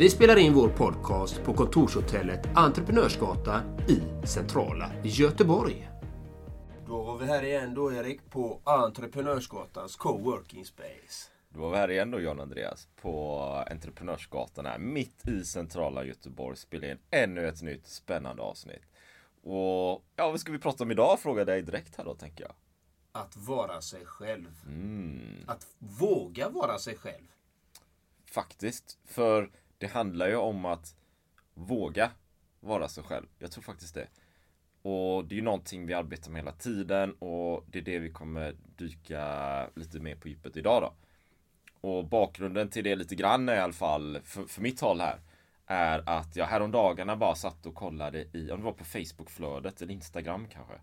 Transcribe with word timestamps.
Vi 0.00 0.10
spelar 0.10 0.36
in 0.36 0.54
vår 0.54 0.68
podcast 0.68 1.42
på 1.42 1.54
kontorshotellet 1.54 2.40
Entreprenörsgatan 2.54 3.78
i 3.88 4.26
centrala 4.26 4.90
Göteborg. 5.04 5.90
Då 6.86 7.02
var 7.02 7.18
vi 7.18 7.26
här 7.26 7.44
igen 7.44 7.74
då 7.74 7.92
Erik 7.92 8.30
på 8.30 8.60
Entreprenörsgatans 8.64 9.96
coworking 9.96 10.64
space. 10.64 11.30
Då 11.48 11.60
var 11.60 11.70
vi 11.70 11.76
här 11.76 11.90
igen 11.90 12.10
då 12.10 12.20
John 12.20 12.40
Andreas 12.40 12.88
på 13.02 13.40
Entreprenörsgatan 13.70 14.66
här 14.66 14.78
mitt 14.78 15.28
i 15.28 15.44
centrala 15.44 16.04
Göteborg 16.04 16.56
spelar 16.56 16.88
in 16.88 16.98
ännu 17.10 17.48
ett 17.48 17.62
nytt 17.62 17.86
spännande 17.86 18.42
avsnitt. 18.42 18.82
Och 19.42 20.04
ja, 20.16 20.30
vad 20.30 20.40
ska 20.40 20.52
vi 20.52 20.58
prata 20.58 20.84
om 20.84 20.90
idag? 20.90 21.20
Frågar 21.20 21.44
dig 21.44 21.62
direkt 21.62 21.96
här 21.96 22.04
då 22.04 22.14
tänker 22.14 22.44
jag. 22.44 22.54
Att 23.12 23.36
vara 23.36 23.80
sig 23.80 24.04
själv. 24.04 24.60
Mm. 24.66 25.44
Att 25.46 25.66
våga 25.78 26.48
vara 26.48 26.78
sig 26.78 26.96
själv. 26.96 27.24
Faktiskt, 28.24 28.98
för 29.04 29.50
det 29.80 29.86
handlar 29.86 30.28
ju 30.28 30.36
om 30.36 30.64
att 30.64 30.94
våga 31.54 32.10
vara 32.60 32.88
sig 32.88 33.04
själv. 33.04 33.26
Jag 33.38 33.50
tror 33.50 33.62
faktiskt 33.62 33.94
det. 33.94 34.06
Och 34.82 35.24
det 35.24 35.34
är 35.34 35.36
ju 35.36 35.42
någonting 35.42 35.86
vi 35.86 35.94
arbetar 35.94 36.30
med 36.30 36.40
hela 36.40 36.52
tiden 36.52 37.12
och 37.12 37.64
det 37.66 37.78
är 37.78 37.82
det 37.82 37.98
vi 37.98 38.10
kommer 38.10 38.56
dyka 38.76 39.66
lite 39.74 40.00
mer 40.00 40.16
på 40.16 40.28
djupet 40.28 40.56
idag 40.56 40.82
då. 40.82 40.94
Och 41.88 42.04
bakgrunden 42.04 42.70
till 42.70 42.84
det 42.84 42.96
lite 42.96 43.14
grann 43.14 43.48
i 43.48 43.52
alla 43.52 43.72
fall, 43.72 44.18
för, 44.24 44.44
för 44.44 44.62
mitt 44.62 44.80
håll 44.80 45.00
här, 45.00 45.20
är 45.66 46.02
att 46.06 46.36
jag 46.36 46.46
häromdagarna 46.46 47.16
bara 47.16 47.34
satt 47.34 47.66
och 47.66 47.74
kollade 47.74 48.24
i, 48.32 48.50
om 48.50 48.58
det 48.58 48.64
var 48.64 48.72
på 48.72 48.84
Facebookflödet 48.84 49.82
eller 49.82 49.94
Instagram 49.94 50.48
kanske. 50.48 50.74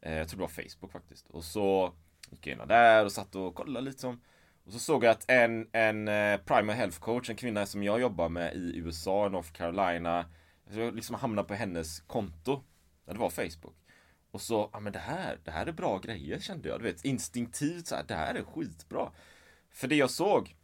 Eh, 0.00 0.14
jag 0.14 0.28
tror 0.28 0.38
det 0.38 0.42
var 0.42 0.62
Facebook 0.64 0.92
faktiskt. 0.92 1.30
Och 1.30 1.44
så 1.44 1.92
gick 2.30 2.46
jag 2.46 2.60
in 2.60 2.68
där 2.68 3.04
och 3.04 3.12
satt 3.12 3.34
och 3.34 3.54
kollade 3.54 3.84
lite 3.84 4.00
som 4.00 4.20
och 4.66 4.72
så 4.72 4.78
såg 4.78 5.04
jag 5.04 5.10
att 5.10 5.30
en, 5.30 5.68
en 5.72 6.08
eh, 6.08 6.40
primal 6.40 6.76
health 6.76 6.98
coach, 6.98 7.30
en 7.30 7.36
kvinna 7.36 7.66
som 7.66 7.82
jag 7.82 8.00
jobbar 8.00 8.28
med 8.28 8.54
i 8.54 8.76
USA, 8.76 9.28
North 9.28 9.52
Carolina, 9.52 10.26
jag 10.70 10.94
liksom 10.94 11.16
hamnade 11.16 11.48
på 11.48 11.54
hennes 11.54 12.00
konto. 12.00 12.62
Ja, 13.04 13.12
det 13.12 13.18
var 13.18 13.30
Facebook. 13.30 13.76
Och 14.30 14.40
så, 14.40 14.70
ja 14.72 14.80
men 14.80 14.92
det 14.92 14.98
här, 14.98 15.38
det 15.44 15.50
här 15.50 15.66
är 15.66 15.72
bra 15.72 15.98
grejer 15.98 16.38
kände 16.38 16.68
jag. 16.68 16.80
Du 16.80 16.84
vet, 16.84 17.04
instinktivt 17.04 17.86
så 17.86 17.94
här, 17.94 18.04
det 18.08 18.14
här 18.14 18.34
är 18.34 18.42
skitbra. 18.42 19.10
För 19.70 19.88
det 19.88 19.94
jag 19.94 20.10
såg, 20.10 20.56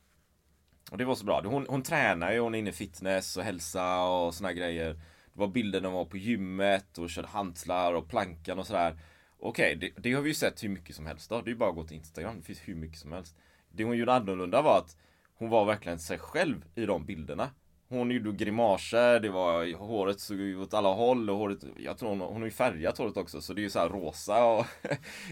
och 0.91 0.99
det 0.99 1.05
var 1.05 1.15
så 1.15 1.25
bra, 1.25 1.43
hon, 1.45 1.67
hon 1.69 1.83
tränar 1.83 2.33
ju, 2.33 2.39
hon 2.39 2.55
är 2.55 2.59
inne 2.59 2.71
i 2.71 2.73
fitness 2.73 3.37
och 3.37 3.45
hälsa 3.45 4.03
och 4.03 4.35
såna 4.35 4.53
grejer. 4.53 4.95
Det 4.95 5.41
var 5.41 5.49
bilder 5.49 5.81
när 5.81 5.89
hon 5.89 5.99
var 5.99 6.05
på 6.05 6.17
gymmet 6.17 6.99
och 6.99 7.11
körde 7.11 7.29
hantlar 7.29 7.95
och 7.95 8.09
plankan 8.09 8.59
och 8.59 8.67
sådär. 8.67 8.99
Okej, 9.39 9.77
det, 9.77 9.91
det, 9.97 10.13
har 10.13 10.23
vi 10.23 10.29
ju 10.29 10.35
sett 10.35 10.65
hur 10.65 10.69
mycket 10.69 10.97
som 10.97 11.07
helst 11.07 11.31
då. 11.31 11.41
Det 11.41 11.49
är 11.49 11.53
ju 11.53 11.59
bara 11.59 11.71
att 11.71 11.77
gå 11.77 11.85
till 11.85 11.97
Instagram, 11.97 12.37
det 12.37 12.43
finns 12.43 12.69
hur 12.69 12.75
mycket 12.75 12.99
som 12.99 13.13
helst. 13.13 13.37
Det 13.75 13.85
hon 13.85 13.97
gjorde 13.97 14.13
annorlunda 14.13 14.63
var 14.63 14.79
att 14.79 14.97
hon 15.35 15.49
var 15.49 15.65
verkligen 15.65 15.99
sig 15.99 16.19
själv 16.19 16.65
i 16.75 16.87
de 16.87 17.07
bilderna. 17.07 17.51
Hon 17.89 18.11
gjorde 18.11 18.33
grimaser, 18.33 19.21
det 19.21 19.29
var 19.29 19.77
håret 19.77 20.21
såg 20.21 20.39
ut 20.41 20.59
åt 20.59 20.75
alla 20.75 20.89
håll 20.89 21.31
och 21.31 21.37
håret, 21.37 21.65
jag 21.79 21.99
tror 21.99 22.09
hon, 22.09 22.21
hon 22.21 22.37
har 22.37 22.45
ju 22.45 22.51
färgat 22.51 22.99
håret 22.99 23.17
också 23.17 23.41
så 23.41 23.53
det 23.53 23.61
är 23.61 23.63
ju 23.63 23.71
så 23.71 23.79
här 23.79 23.89
rosa 23.89 24.45
och 24.45 24.67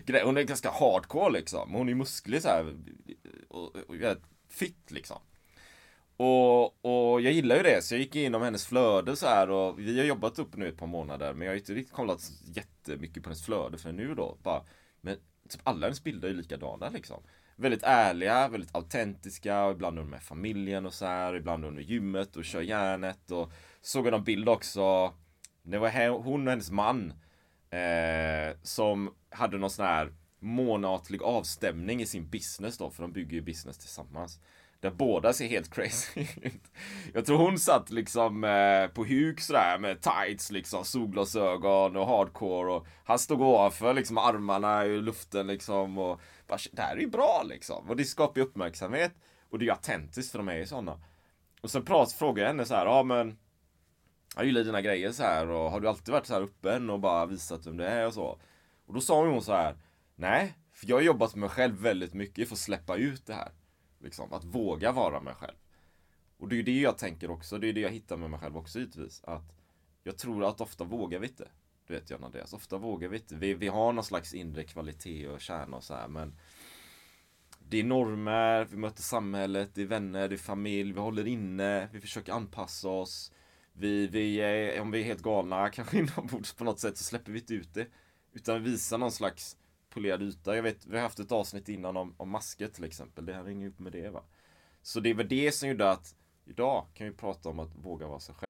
Hon 0.25 0.37
är 0.37 0.43
ganska 0.43 0.71
hardcore 0.71 1.33
liksom. 1.33 1.75
Hon 1.75 1.89
är 1.89 1.95
musklig 1.95 2.43
så 2.43 2.49
här 2.49 2.77
och, 3.49 3.77
och, 3.77 3.77
och 3.77 4.17
fit 4.49 4.91
liksom. 4.91 5.19
Och, 6.17 6.85
och 6.85 7.21
jag 7.21 7.33
gillar 7.33 7.57
ju 7.57 7.63
det, 7.63 7.85
så 7.85 7.95
jag 7.95 8.01
gick 8.01 8.17
igenom 8.17 8.43
hennes 8.43 8.67
flöde 8.67 9.17
så 9.17 9.27
här 9.27 9.51
och 9.51 9.79
vi 9.79 9.99
har 9.99 10.07
jobbat 10.07 10.39
upp 10.39 10.57
nu 10.57 10.69
ett 10.69 10.79
par 10.79 10.87
månader 10.87 11.35
men 11.35 11.47
jag 11.47 11.53
har 11.53 11.59
inte 11.59 11.75
riktigt 11.75 11.95
kollat 11.95 12.31
jättemycket 12.45 13.23
på 13.23 13.29
hennes 13.29 13.45
flöde 13.45 13.79
för 13.79 13.93
nu 13.93 14.15
då. 14.15 14.39
Bara, 14.43 14.65
men 15.01 15.17
typ 15.49 15.61
alla 15.65 15.87
hennes 15.87 16.05
bilder 16.05 16.29
är 16.29 16.35
likadana 16.35 16.89
liksom 16.89 17.23
väldigt 17.61 17.83
ärliga, 17.83 18.49
väldigt 18.49 18.75
autentiska 18.75 19.65
och 19.65 19.73
ibland 19.73 19.99
är 19.99 20.03
de 20.03 20.11
med 20.11 20.23
familjen 20.23 20.87
och 20.87 20.95
så 20.95 21.07
här, 21.07 21.35
ibland 21.35 21.73
med 21.73 21.85
gymmet 21.85 22.37
och 22.37 22.45
kör 22.45 22.61
järnet 22.61 23.31
och 23.31 23.53
såg 23.81 24.07
jag 24.07 24.13
någon 24.13 24.25
bild 24.25 24.49
också. 24.49 25.15
Det 25.63 25.79
var 25.79 26.09
hon 26.09 26.47
och 26.47 26.51
hennes 26.51 26.71
man 26.71 27.13
eh, 27.71 28.57
som 28.63 29.15
hade 29.31 29.59
någon 29.59 29.71
sån 29.71 29.87
här 29.87 30.13
månatlig 30.39 31.23
avstämning 31.23 32.03
i 32.03 32.07
sin 32.07 32.29
business 32.31 32.79
då, 32.79 32.91
för 32.91 33.03
de 33.03 33.13
bygger 33.13 33.33
ju 33.33 33.43
business 33.43 33.79
tillsammans. 33.79 34.41
Där 34.81 34.91
båda 34.91 35.33
ser 35.33 35.47
helt 35.47 35.75
crazy 35.75 36.21
ut. 36.43 36.63
Jag 37.15 37.27
tror 37.27 37.39
hon 37.39 37.59
satt 37.59 37.91
liksom 37.91 38.45
eh, 38.45 38.87
på 38.87 39.05
huk 39.05 39.41
sådär 39.41 39.79
med 39.79 40.01
tights 40.01 40.51
liksom, 40.51 40.85
solglasögon 40.85 41.97
och 41.97 42.07
hardcore 42.07 42.73
och 42.73 42.87
han 43.05 43.19
stod 43.19 43.41
ovanför 43.41 43.95
liksom 43.95 44.19
armarna 44.19 44.87
i 44.87 45.01
luften 45.01 45.47
liksom 45.47 45.99
och 45.99 46.21
skapar, 46.59 46.77
det 46.77 46.83
här 46.83 46.97
är 46.97 47.01
ju 47.01 47.07
bra 47.07 47.43
liksom. 47.43 47.91
Och 47.91 47.97
det 47.97 48.05
skapar 48.05 48.41
ju 48.41 48.47
uppmärksamhet. 48.47 49.13
Och 49.49 49.59
det 49.59 49.63
är 49.63 49.67
ju 49.67 49.73
autentiskt 49.73 50.33
för 50.33 50.39
de 50.39 50.49
är 50.49 50.57
ju 50.57 50.67
sådana. 50.67 51.01
Och 51.63 51.71
sen 51.71 51.85
prat, 51.85 52.13
frågade 52.13 52.41
jag 52.41 52.49
henne 52.49 52.65
så 52.65 52.75
här, 52.75 52.87
ja 52.87 53.03
men 53.03 53.39
jag 54.37 54.45
gillar 54.45 54.65
dina 54.65 54.81
grejer 54.81 55.13
så 55.13 55.23
här 55.23 55.49
och 55.49 55.71
har 55.71 55.81
du 55.81 55.89
alltid 55.89 56.13
varit 56.13 56.27
så 56.27 56.35
här 56.35 56.43
öppen 56.43 56.91
och 56.91 57.01
bara 57.01 57.27
visat 57.27 57.67
vem 57.67 57.77
du 57.77 57.85
är 57.85 58.07
och 58.07 58.15
så? 58.15 58.41
Och 58.87 58.95
då 58.95 59.01
sa 59.01 59.27
hon 59.27 59.43
så 59.43 59.53
här, 59.53 59.77
nej, 60.15 60.55
för 60.73 60.89
jag 60.89 60.97
har 60.97 61.03
jobbat 61.03 61.35
med 61.35 61.41
mig 61.41 61.49
själv 61.49 61.75
väldigt 61.75 62.15
mycket 62.15 62.49
för 62.49 62.55
att 62.55 62.59
släppa 62.59 62.97
ut 62.97 63.27
det 63.27 63.35
här. 63.35 63.53
Liksom, 63.99 64.33
att 64.33 64.45
våga 64.45 64.93
vara 64.93 65.21
mig 65.21 65.35
själv. 65.35 65.57
Och 66.39 66.49
det 66.49 66.55
är 66.55 66.57
ju 66.57 66.63
det 66.63 66.81
jag 66.81 66.99
tänker 66.99 67.31
också, 67.31 67.59
det 67.59 67.69
är 67.69 67.73
det 67.73 67.81
jag 67.81 67.91
hittar 67.91 68.17
med 68.17 68.31
mig 68.31 68.41
själv 68.41 68.57
också 68.57 68.79
givetvis. 68.79 69.25
Att 69.25 69.53
jag 70.03 70.19
tror 70.19 70.45
att 70.45 70.61
ofta 70.61 70.85
vågar 70.85 71.19
vi 71.19 71.27
inte. 71.27 71.49
Du 71.91 71.97
vet 71.97 72.11
John 72.11 72.25
Andreas, 72.25 72.53
ofta 72.53 72.79
vågar 72.79 73.09
vi 73.09 73.17
inte. 73.17 73.35
Vi, 73.35 73.55
vi 73.55 73.69
har 73.69 73.93
någon 73.93 74.05
slags 74.05 74.35
inre 74.35 74.65
kvalitet 74.65 75.29
och 75.29 75.41
kärna 75.41 75.77
och 75.77 75.85
så 75.85 75.95
här, 75.95 76.09
men 76.09 76.35
det 77.59 77.81
är 77.81 77.85
normer, 77.85 78.65
vi 78.65 78.77
möter 78.77 79.03
samhället, 79.03 79.71
det 79.75 79.83
är 79.83 79.87
vänner, 79.87 80.29
det 80.29 80.35
är 80.35 80.37
familj, 80.37 80.93
vi 80.93 81.01
håller 81.01 81.27
inne, 81.27 81.89
vi 81.93 82.01
försöker 82.01 82.33
anpassa 82.33 82.89
oss. 82.89 83.33
Vi, 83.73 84.07
vi 84.07 84.41
är, 84.41 84.81
om 84.81 84.91
vi 84.91 85.01
är 85.01 85.05
helt 85.05 85.23
galna, 85.23 85.69
kanske 85.69 85.99
inombords 85.99 86.53
på 86.53 86.65
något 86.65 86.81
sätt, 86.81 86.97
så 86.97 87.05
släpper 87.05 87.33
vi 87.33 87.39
inte 87.39 87.55
ut 87.55 87.75
det. 87.75 87.87
Utan 88.33 88.63
vi 88.63 88.71
visar 88.71 88.99
någon 88.99 89.13
slags 89.13 89.57
polerad 89.89 90.23
yta. 90.23 90.57
Jag 90.57 90.63
vet, 90.63 90.87
vi 90.87 90.97
har 90.97 91.03
haft 91.03 91.19
ett 91.19 91.33
avsnitt 91.33 91.69
innan 91.69 91.97
om, 91.97 92.15
om 92.17 92.31
masker 92.31 92.69
till 92.69 92.85
exempel. 92.85 93.27
Det 93.27 93.35
här 93.35 93.45
hänger 93.45 93.67
ihop 93.67 93.79
med 93.79 93.93
det 93.93 94.11
va. 94.11 94.23
Så 94.83 95.01
det 95.01 95.11
är 95.11 95.15
väl 95.15 95.29
det 95.29 95.53
som 95.53 95.69
gjorde 95.69 95.91
att 95.91 96.15
idag 96.45 96.87
kan 96.95 97.07
vi 97.07 97.13
prata 97.13 97.49
om 97.49 97.59
att 97.59 97.75
våga 97.75 98.07
vara 98.07 98.21
sig 98.21 98.35
själv. 98.35 98.50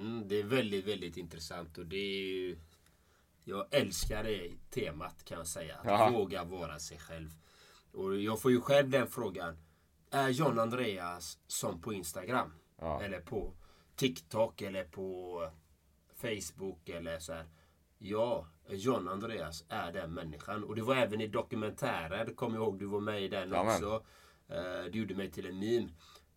Mm, 0.00 0.28
det 0.28 0.40
är 0.40 0.44
väldigt, 0.44 0.86
väldigt 0.86 1.16
intressant 1.16 1.78
och 1.78 1.86
det 1.86 1.96
är 1.96 2.22
ju... 2.32 2.58
Jag 3.44 3.66
älskar 3.70 4.24
det 4.24 4.50
temat 4.70 5.24
kan 5.24 5.38
jag 5.38 5.46
säga. 5.46 5.76
Att 5.76 5.84
Jaha. 5.84 6.10
våga 6.10 6.44
vara 6.44 6.78
sig 6.78 6.98
själv. 6.98 7.30
Och 7.92 8.16
jag 8.20 8.40
får 8.40 8.50
ju 8.50 8.60
själv 8.60 8.90
den 8.90 9.06
frågan. 9.06 9.56
Är 10.10 10.28
John 10.28 10.58
Andreas 10.58 11.38
som 11.46 11.80
på 11.80 11.92
Instagram? 11.92 12.52
Ja. 12.78 13.02
Eller 13.02 13.20
på 13.20 13.52
TikTok 13.96 14.62
eller 14.62 14.84
på 14.84 15.42
Facebook 16.16 16.88
eller 16.88 17.18
så 17.18 17.32
här. 17.32 17.46
Ja, 17.98 18.46
John 18.68 19.08
Andreas 19.08 19.64
är 19.68 19.92
den 19.92 20.14
människan. 20.14 20.64
Och 20.64 20.76
det 20.76 20.82
var 20.82 20.96
även 20.96 21.20
i 21.20 21.26
dokumentärer. 21.26 22.34
Kommer 22.34 22.56
jag 22.56 22.62
ihåg 22.64 22.78
du 22.78 22.86
var 22.86 23.00
med 23.00 23.22
i 23.22 23.28
den 23.28 23.48
Jajamän. 23.50 23.74
också. 23.74 24.04
Eh, 24.48 24.84
Du 24.92 24.98
gjorde 24.98 25.14
mig 25.14 25.30
till 25.30 25.46
en 25.46 25.58
meme. 25.58 25.88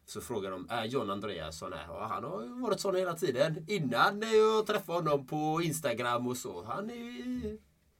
Så 0.05 0.21
frågar 0.21 0.51
de, 0.51 0.67
är 0.69 0.85
John 0.85 1.09
Andreas 1.09 1.57
sån 1.57 1.73
här? 1.73 1.85
Ja, 1.87 2.05
han 2.05 2.23
har 2.23 2.43
ju 2.43 2.61
varit 2.61 2.79
sån 2.79 2.95
hela 2.95 3.13
tiden. 3.13 3.65
Innan 3.67 4.21
jag 4.21 4.67
träffade 4.67 4.97
honom 4.97 5.27
på 5.27 5.61
Instagram 5.63 6.27
och 6.27 6.37
så. 6.37 6.63
Han 6.63 6.89
är. 6.89 7.57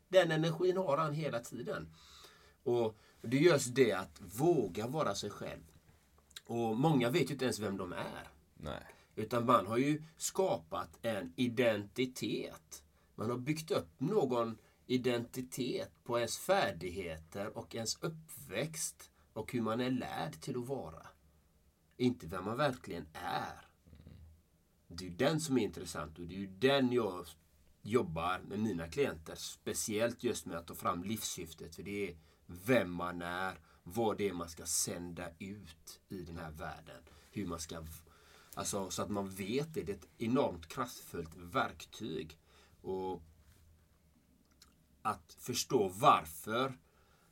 Den 0.08 0.32
energin 0.32 0.78
har 0.78 0.98
han 0.98 1.14
hela 1.14 1.40
tiden. 1.40 1.94
Och 2.64 2.98
det 3.22 3.38
är 3.38 3.42
just 3.42 3.76
det 3.76 3.92
att 3.92 4.22
våga 4.22 4.88
vara 4.88 5.16
sig 5.16 5.30
själv. 5.30 5.62
Och 6.46 6.78
många 6.78 7.10
vet 7.10 7.30
ju 7.30 7.34
inte 7.34 7.46
ens 7.46 7.60
vem 7.60 7.78
de 7.78 7.94
är. 7.94 8.30
Nej. 8.54 8.88
Utan 9.16 9.46
man 9.46 9.68
har 9.68 9.78
ju 9.78 10.04
skapat 10.18 10.90
en 11.02 11.34
identitet. 11.36 12.84
Man 13.16 13.30
har 13.30 13.38
byggt 13.38 13.72
upp 13.72 13.90
någon 13.98 14.58
identitet 14.86 15.92
på 16.04 16.18
ens 16.18 16.38
färdigheter 16.38 17.58
och 17.58 17.76
ens 17.76 17.98
uppväxt 18.02 19.12
och 19.34 19.54
hur 19.54 19.62
man 19.62 19.82
är 19.82 19.92
lärd 19.92 20.42
till 20.42 20.58
att 20.58 20.68
vara. 20.68 21.08
Inte 22.04 22.28
vem 22.28 22.46
man 22.46 22.58
verkligen 22.58 23.06
är. 23.14 23.68
Det 24.88 25.06
är 25.06 25.10
ju 25.10 25.16
den 25.16 25.40
som 25.40 25.58
är 25.58 25.64
intressant 25.64 26.20
och 26.20 26.28
det 26.28 26.36
är 26.36 26.40
ju 26.40 26.48
den 26.48 26.92
jag 26.92 27.26
jobbar 27.82 28.40
med 28.40 28.60
mina 28.60 28.88
klienter. 28.88 29.36
Speciellt 29.36 30.24
just 30.24 30.46
med 30.46 30.58
att 30.58 30.68
ta 30.68 30.76
fram 30.76 31.04
livssyftet. 31.04 31.76
För 31.76 31.84
det 31.84 32.10
är 32.10 32.18
vem 32.46 32.92
man 32.92 33.22
är, 33.22 33.60
vad 33.84 34.18
det 34.18 34.30
är 34.30 34.34
man 34.34 34.50
ska 34.50 34.66
sända 34.66 35.30
ut 35.40 36.02
i 36.10 36.22
den 36.22 36.38
här 36.38 36.52
världen. 36.52 37.04
Hur 37.32 37.48
man 37.48 37.60
ska... 37.60 37.86
Alltså 38.54 38.90
så 38.90 39.02
att 39.02 39.10
man 39.10 39.30
vet 39.30 39.74
det. 39.74 39.84
Det 39.84 39.92
är 39.92 39.96
ett 39.96 40.10
enormt 40.18 40.68
kraftfullt 40.68 41.36
verktyg. 41.36 42.38
Och 42.82 43.22
att 45.02 45.38
förstå 45.40 45.88
varför 45.88 46.80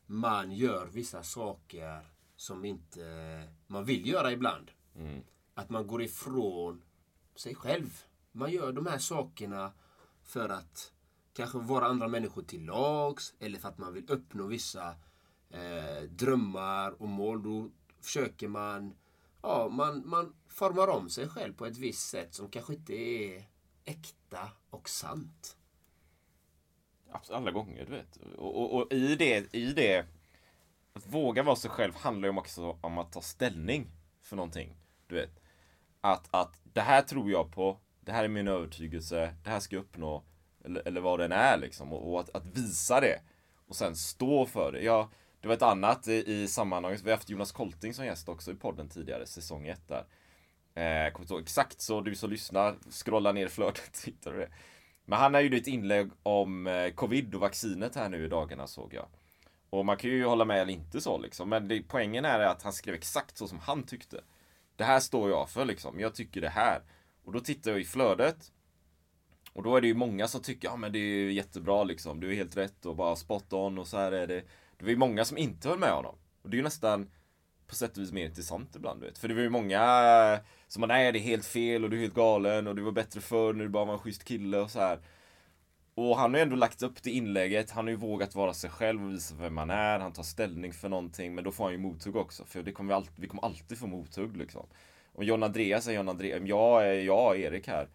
man 0.05 0.51
gör 0.51 0.87
vissa 0.87 1.23
saker 1.23 2.11
som 2.41 2.65
inte 2.65 3.47
man 3.67 3.85
vill 3.85 4.07
göra 4.07 4.31
ibland. 4.31 4.71
Att 5.53 5.69
man 5.69 5.87
går 5.87 6.01
ifrån 6.01 6.83
sig 7.35 7.55
själv. 7.55 8.03
Man 8.31 8.51
gör 8.51 8.71
de 8.71 8.85
här 8.85 8.97
sakerna 8.97 9.71
för 10.23 10.49
att 10.49 10.91
kanske 11.33 11.57
vara 11.57 11.85
andra 11.85 12.07
människor 12.07 12.41
till 12.43 12.65
lags 12.65 13.33
eller 13.39 13.59
för 13.59 13.69
att 13.69 13.77
man 13.77 13.93
vill 13.93 14.05
uppnå 14.07 14.47
vissa 14.47 14.95
eh, 15.49 16.03
drömmar 16.09 17.01
och 17.01 17.09
mål. 17.09 17.43
Då 17.43 17.69
försöker 17.99 18.47
man, 18.47 18.93
ja, 19.41 19.69
man, 19.71 20.09
man 20.09 20.35
formar 20.47 20.87
om 20.87 21.09
sig 21.09 21.29
själv 21.29 21.53
på 21.53 21.65
ett 21.65 21.77
visst 21.77 22.09
sätt 22.09 22.33
som 22.33 22.49
kanske 22.49 22.73
inte 22.73 22.93
är 22.93 23.43
äkta 23.85 24.49
och 24.69 24.89
sant. 24.89 25.57
Alla 27.29 27.51
gånger, 27.51 27.85
du 27.85 27.91
vet. 27.91 28.17
Och, 28.37 28.61
och, 28.61 28.81
och 28.81 28.93
i, 28.93 29.15
det, 29.15 29.55
i 29.55 29.73
det, 29.73 30.05
att 30.93 31.07
våga 31.07 31.43
vara 31.43 31.55
sig 31.55 31.71
själv 31.71 31.95
handlar 31.95 32.29
ju 32.29 32.37
också 32.37 32.77
om 32.81 32.97
att 32.97 33.11
ta 33.11 33.21
ställning 33.21 33.91
för 34.21 34.35
någonting. 34.35 34.75
Du 35.07 35.15
vet. 35.15 35.41
Att, 36.01 36.27
att 36.31 36.59
det 36.63 36.81
här 36.81 37.01
tror 37.01 37.31
jag 37.31 37.51
på, 37.51 37.77
det 37.99 38.11
här 38.11 38.23
är 38.23 38.27
min 38.27 38.47
övertygelse, 38.47 39.35
det 39.43 39.49
här 39.49 39.59
ska 39.59 39.75
jag 39.75 39.83
uppnå. 39.83 40.23
Eller, 40.65 40.87
eller 40.87 41.01
vad 41.01 41.19
den 41.19 41.31
är 41.31 41.57
liksom. 41.57 41.93
Och, 41.93 42.11
och 42.13 42.19
att, 42.19 42.29
att 42.35 42.45
visa 42.45 43.01
det. 43.01 43.21
Och 43.67 43.75
sen 43.75 43.95
stå 43.95 44.45
för 44.45 44.71
det. 44.71 44.81
Jag, 44.81 45.09
det 45.41 45.47
var 45.47 45.55
ett 45.55 45.61
annat 45.61 46.07
i, 46.07 46.33
i 46.33 46.47
sammanhanget, 46.47 47.01
vi 47.03 47.09
har 47.09 47.17
haft 47.17 47.29
Jonas 47.29 47.51
Kolting 47.51 47.93
som 47.93 48.05
gäst 48.05 48.29
också 48.29 48.51
i 48.51 48.55
podden 48.55 48.89
tidigare, 48.89 49.25
säsong 49.25 49.67
1 49.67 49.87
där. 49.87 50.05
Eh, 50.73 51.11
kommer 51.11 51.23
inte 51.23 51.33
ihåg 51.33 51.41
exakt 51.41 51.81
så 51.81 52.01
du 52.01 52.15
som 52.15 52.29
lyssnar, 52.29 52.75
scrolla 52.91 53.31
ner 53.31 53.47
flödet, 53.47 54.03
hittar 54.05 54.31
du 54.31 54.37
det. 54.39 54.49
Men 55.05 55.19
han 55.19 55.33
har 55.33 55.41
ju 55.41 55.57
ett 55.57 55.67
inlägg 55.67 56.11
om 56.23 56.67
eh, 56.67 56.89
covid 56.89 57.35
och 57.35 57.41
vaccinet 57.41 57.95
här 57.95 58.09
nu 58.09 58.25
i 58.25 58.27
dagarna 58.27 58.67
såg 58.67 58.93
jag. 58.93 59.07
Och 59.71 59.85
man 59.85 59.97
kan 59.97 60.09
ju 60.09 60.25
hålla 60.25 60.45
med 60.45 60.61
eller 60.61 60.73
inte 60.73 61.01
så 61.01 61.17
liksom. 61.17 61.49
Men 61.49 61.67
det, 61.67 61.81
poängen 61.87 62.25
är 62.25 62.39
att 62.39 62.63
han 62.63 62.73
skrev 62.73 62.95
exakt 62.95 63.37
så 63.37 63.47
som 63.47 63.59
han 63.59 63.83
tyckte. 63.83 64.21
Det 64.75 64.83
här 64.83 64.99
står 64.99 65.29
jag 65.29 65.49
för 65.49 65.65
liksom. 65.65 65.99
Jag 65.99 66.15
tycker 66.15 66.41
det 66.41 66.49
här. 66.49 66.81
Och 67.23 67.33
då 67.33 67.39
tittar 67.39 67.71
jag 67.71 67.79
i 67.79 67.85
flödet. 67.85 68.51
Och 69.53 69.63
då 69.63 69.75
är 69.75 69.81
det 69.81 69.87
ju 69.87 69.93
många 69.93 70.27
som 70.27 70.41
tycker, 70.41 70.67
ja 70.67 70.75
men 70.75 70.91
det 70.91 70.99
är 70.99 71.01
ju 71.01 71.33
jättebra 71.33 71.83
liksom. 71.83 72.19
Du 72.19 72.31
är 72.31 72.35
helt 72.35 72.57
rätt 72.57 72.85
och 72.85 72.95
bara 72.95 73.15
spot 73.15 73.53
on 73.53 73.77
och 73.77 73.87
så 73.87 73.97
här 73.97 74.11
är 74.11 74.27
det. 74.27 74.43
Det 74.77 74.85
var 74.85 74.89
ju 74.89 74.97
många 74.97 75.25
som 75.25 75.37
inte 75.37 75.69
höll 75.69 75.79
med 75.79 75.91
honom. 75.91 76.15
Och 76.41 76.49
det 76.49 76.55
är 76.55 76.57
ju 76.57 76.63
nästan 76.63 77.09
på 77.67 77.75
sätt 77.75 77.97
och 77.97 78.03
vis 78.03 78.11
mer 78.11 78.25
intressant 78.25 78.75
ibland 78.75 79.01
du 79.01 79.05
vet. 79.05 79.17
För 79.17 79.27
det 79.27 79.33
var 79.33 79.41
ju 79.41 79.49
många 79.49 79.79
som 80.67 80.81
bara, 80.81 80.87
nej 80.87 81.11
det 81.11 81.19
är 81.19 81.23
helt 81.23 81.45
fel 81.45 81.83
och 81.83 81.89
du 81.89 81.97
är 81.97 82.01
helt 82.01 82.13
galen 82.13 82.67
och 82.67 82.75
du 82.75 82.81
var 82.81 82.91
bättre 82.91 83.21
förr 83.21 83.53
när 83.53 83.63
du 83.63 83.69
bara 83.69 83.85
var 83.85 83.93
en 83.93 83.99
schysst 83.99 84.23
kille 84.23 84.57
och 84.57 84.71
så 84.71 84.79
här. 84.79 84.99
Och 85.95 86.17
han 86.17 86.31
har 86.31 86.37
ju 86.37 86.43
ändå 86.43 86.55
lagt 86.55 86.83
upp 86.83 87.03
det 87.03 87.11
inlägget, 87.11 87.71
han 87.71 87.85
har 87.85 87.89
ju 87.91 87.97
vågat 87.97 88.35
vara 88.35 88.53
sig 88.53 88.69
själv 88.69 89.03
och 89.05 89.11
visa 89.11 89.35
vem 89.35 89.57
han 89.57 89.69
är, 89.69 89.99
han 89.99 90.13
tar 90.13 90.23
ställning 90.23 90.73
för 90.73 90.89
någonting, 90.89 91.35
men 91.35 91.43
då 91.43 91.51
får 91.51 91.63
han 91.63 91.73
ju 91.73 91.79
mothugg 91.79 92.15
också, 92.15 92.45
för 92.45 92.63
det 92.63 92.71
kommer 92.71 92.87
vi, 92.87 92.95
alltid, 92.95 93.13
vi 93.15 93.27
kommer 93.27 93.43
alltid 93.43 93.77
få 93.77 93.87
mothugg 93.87 94.37
liksom. 94.37 94.67
Om 95.13 95.23
John 95.25 95.43
Andreas 95.43 95.87
är 95.87 95.93
John 95.93 96.09
Andreas, 96.09 96.41
jag 96.45 96.87
är 96.87 96.93
jag 96.93 97.27
och 97.27 97.37
Erik 97.37 97.67
här, 97.67 97.89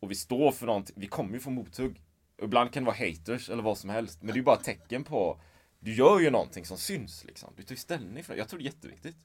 och 0.00 0.10
vi 0.10 0.14
står 0.14 0.52
för 0.52 0.66
någonting, 0.66 0.96
vi 0.98 1.06
kommer 1.06 1.34
ju 1.34 1.40
få 1.40 1.50
mothugg. 1.50 2.00
Ibland 2.42 2.72
kan 2.72 2.84
det 2.84 2.86
vara 2.86 3.08
haters 3.08 3.50
eller 3.50 3.62
vad 3.62 3.78
som 3.78 3.90
helst, 3.90 4.18
men 4.22 4.26
det 4.26 4.32
är 4.32 4.36
ju 4.36 4.42
bara 4.42 4.56
ett 4.56 4.64
tecken 4.64 5.04
på, 5.04 5.40
du 5.78 5.94
gör 5.94 6.20
ju 6.20 6.30
någonting 6.30 6.64
som 6.64 6.78
syns 6.78 7.24
liksom, 7.24 7.52
du 7.56 7.62
tar 7.62 7.72
ju 7.72 7.76
ställning 7.76 8.24
för 8.24 8.32
det, 8.32 8.38
jag 8.38 8.48
tror 8.48 8.58
det 8.58 8.62
är 8.62 8.66
jätteviktigt. 8.66 9.16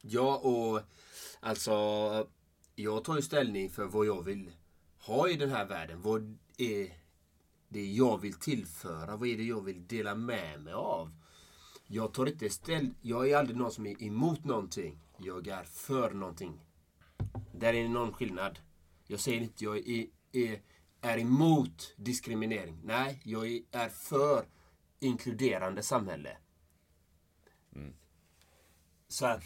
Ja, 0.00 0.36
och 0.36 0.80
alltså 1.40 1.72
jag 2.74 3.04
tar 3.04 3.16
ju 3.16 3.22
ställning 3.22 3.70
för 3.70 3.84
vad 3.84 4.06
jag 4.06 4.22
vill 4.22 4.50
ha 4.98 5.28
i 5.28 5.36
den 5.36 5.50
här 5.50 5.64
världen. 5.64 6.02
Vad 6.02 6.38
är 6.58 6.92
det 7.68 7.86
jag 7.86 8.20
vill 8.20 8.34
tillföra? 8.34 9.16
Vad 9.16 9.28
är 9.28 9.36
det 9.36 9.42
jag 9.44 9.64
vill 9.64 9.86
dela 9.86 10.14
med 10.14 10.60
mig 10.60 10.72
av? 10.72 11.12
Jag 11.86 12.12
tar 12.14 12.26
inte 12.26 12.50
ställ... 12.50 12.94
Jag 13.00 13.30
är 13.30 13.36
aldrig 13.36 13.56
någon 13.56 13.72
som 13.72 13.86
är 13.86 14.02
emot 14.02 14.44
någonting. 14.44 14.98
Jag 15.18 15.48
är 15.48 15.64
för 15.64 16.10
någonting. 16.10 16.60
Där 17.54 17.74
är 17.74 17.88
någon 17.88 18.12
skillnad. 18.12 18.58
Jag 19.06 19.20
säger 19.20 19.40
inte 19.40 19.64
jag 19.64 19.88
är, 19.88 20.06
är, 20.32 20.62
är 21.00 21.18
emot 21.18 21.94
diskriminering. 21.96 22.80
Nej, 22.84 23.20
jag 23.24 23.46
är, 23.70 23.88
för 23.88 24.46
inkluderande 25.00 25.82
samhälle. 25.82 26.36
Så 29.08 29.26
att, 29.26 29.42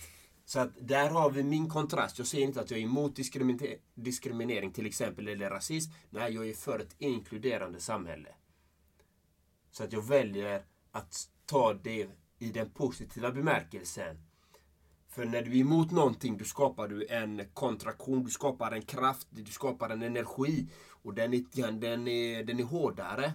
så 0.53 0.61
att 0.61 0.71
där 0.81 1.11
har 1.11 1.31
vi 1.31 1.43
min 1.43 1.69
kontrast. 1.69 2.19
Jag 2.19 2.27
säger 2.27 2.45
inte 2.47 2.61
att 2.61 2.71
jag 2.71 2.81
är 2.81 2.85
emot 2.85 3.17
diskriminering, 3.17 3.79
diskriminering 3.95 4.73
till 4.73 4.87
exempel 4.87 5.29
eller 5.29 5.51
rasism. 5.51 5.93
Nej, 6.11 6.35
jag 6.35 6.49
är 6.49 6.55
för 6.55 6.79
ett 6.79 6.95
inkluderande 6.99 7.81
samhälle. 7.81 8.29
Så 9.71 9.85
att 9.85 9.93
jag 9.93 10.07
väljer 10.07 10.65
att 10.91 11.29
ta 11.47 11.75
det 11.75 12.09
i 12.39 12.51
den 12.51 12.71
positiva 12.71 13.31
bemärkelsen. 13.31 14.17
För 15.09 15.25
när 15.25 15.43
du 15.43 15.51
är 15.51 15.61
emot 15.61 15.91
någonting, 15.91 16.39
då 16.39 16.45
skapar 16.45 16.89
du 16.89 17.07
en 17.07 17.43
kontraktion, 17.53 18.25
du 18.25 18.31
skapar 18.31 18.73
en 18.73 18.83
kraft, 18.83 19.27
du 19.31 19.53
skapar 19.53 19.91
en 19.91 20.03
energi. 20.03 20.69
Och 20.89 21.15
den 21.15 21.35
är, 21.35 21.73
den 21.73 22.09
är, 22.09 22.45
den 22.45 22.61
är 22.61 22.65
hårdare 22.65 23.33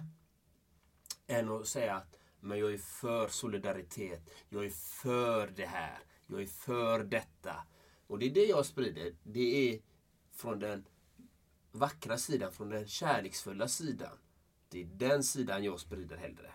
än 1.26 1.48
att 1.48 1.66
säga 1.66 1.94
att 1.94 2.18
men 2.40 2.58
jag 2.58 2.72
är 2.72 2.78
för 2.78 3.28
solidaritet, 3.28 4.30
jag 4.48 4.64
är 4.64 4.70
för 4.70 5.46
det 5.56 5.66
här, 5.66 5.98
jag 6.28 6.42
är 6.42 6.46
för 6.46 7.04
detta. 7.04 7.54
Och 8.06 8.18
det 8.18 8.26
är 8.26 8.30
det 8.30 8.44
jag 8.44 8.66
sprider. 8.66 9.12
Det 9.22 9.70
är 9.70 9.80
från 10.32 10.58
den 10.58 10.84
vackra 11.72 12.18
sidan, 12.18 12.52
från 12.52 12.70
den 12.70 12.86
kärleksfulla 12.86 13.68
sidan. 13.68 14.18
Det 14.68 14.82
är 14.82 14.84
den 14.84 15.22
sidan 15.22 15.64
jag 15.64 15.80
sprider 15.80 16.16
hellre. 16.16 16.50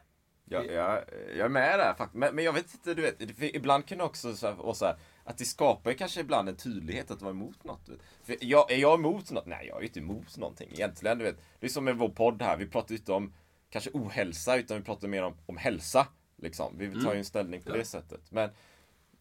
Jag, 0.45 0.65
jag, 0.65 1.03
jag 1.29 1.45
är 1.45 1.49
med 1.49 1.79
där 1.79 1.93
faktiskt. 1.93 2.19
Men, 2.19 2.35
men 2.35 2.45
jag 2.45 2.53
vet 2.53 2.73
inte, 2.73 2.93
du 2.93 3.01
vet, 3.01 3.15
ibland 3.55 3.85
kan 3.85 3.97
det 3.97 4.03
också 4.03 4.35
så 4.35 4.47
här, 4.47 4.53
vara 4.53 4.73
så 4.73 4.85
här, 4.85 4.97
att 5.23 5.37
det 5.37 5.45
skapar 5.45 5.93
kanske 5.93 6.21
ibland 6.21 6.49
en 6.49 6.55
tydlighet 6.55 7.11
att 7.11 7.21
vara 7.21 7.31
emot 7.31 7.63
något. 7.63 7.89
För 8.23 8.37
jag, 8.39 8.71
är 8.71 8.77
jag 8.77 8.99
emot 8.99 9.31
något? 9.31 9.45
Nej, 9.45 9.67
jag 9.67 9.77
är 9.77 9.83
inte 9.83 9.99
emot 9.99 10.37
någonting 10.37 10.69
egentligen. 10.71 11.17
Du 11.17 11.23
vet. 11.23 11.37
Det 11.59 11.65
är 11.65 11.69
som 11.69 11.83
med 11.85 11.97
vår 11.97 12.09
podd 12.09 12.41
här, 12.41 12.57
vi 12.57 12.67
pratar 12.67 12.95
inte 12.95 13.13
om 13.13 13.33
kanske 13.69 13.89
ohälsa, 13.93 14.57
utan 14.57 14.77
vi 14.77 14.83
pratar 14.83 15.07
mer 15.07 15.23
om, 15.23 15.37
om 15.45 15.57
hälsa. 15.57 16.07
Liksom. 16.37 16.77
Vi 16.77 17.03
tar 17.03 17.13
ju 17.13 17.19
en 17.19 17.25
ställning 17.25 17.61
på 17.61 17.71
det 17.71 17.85
sättet. 17.85 18.31
Men, 18.31 18.49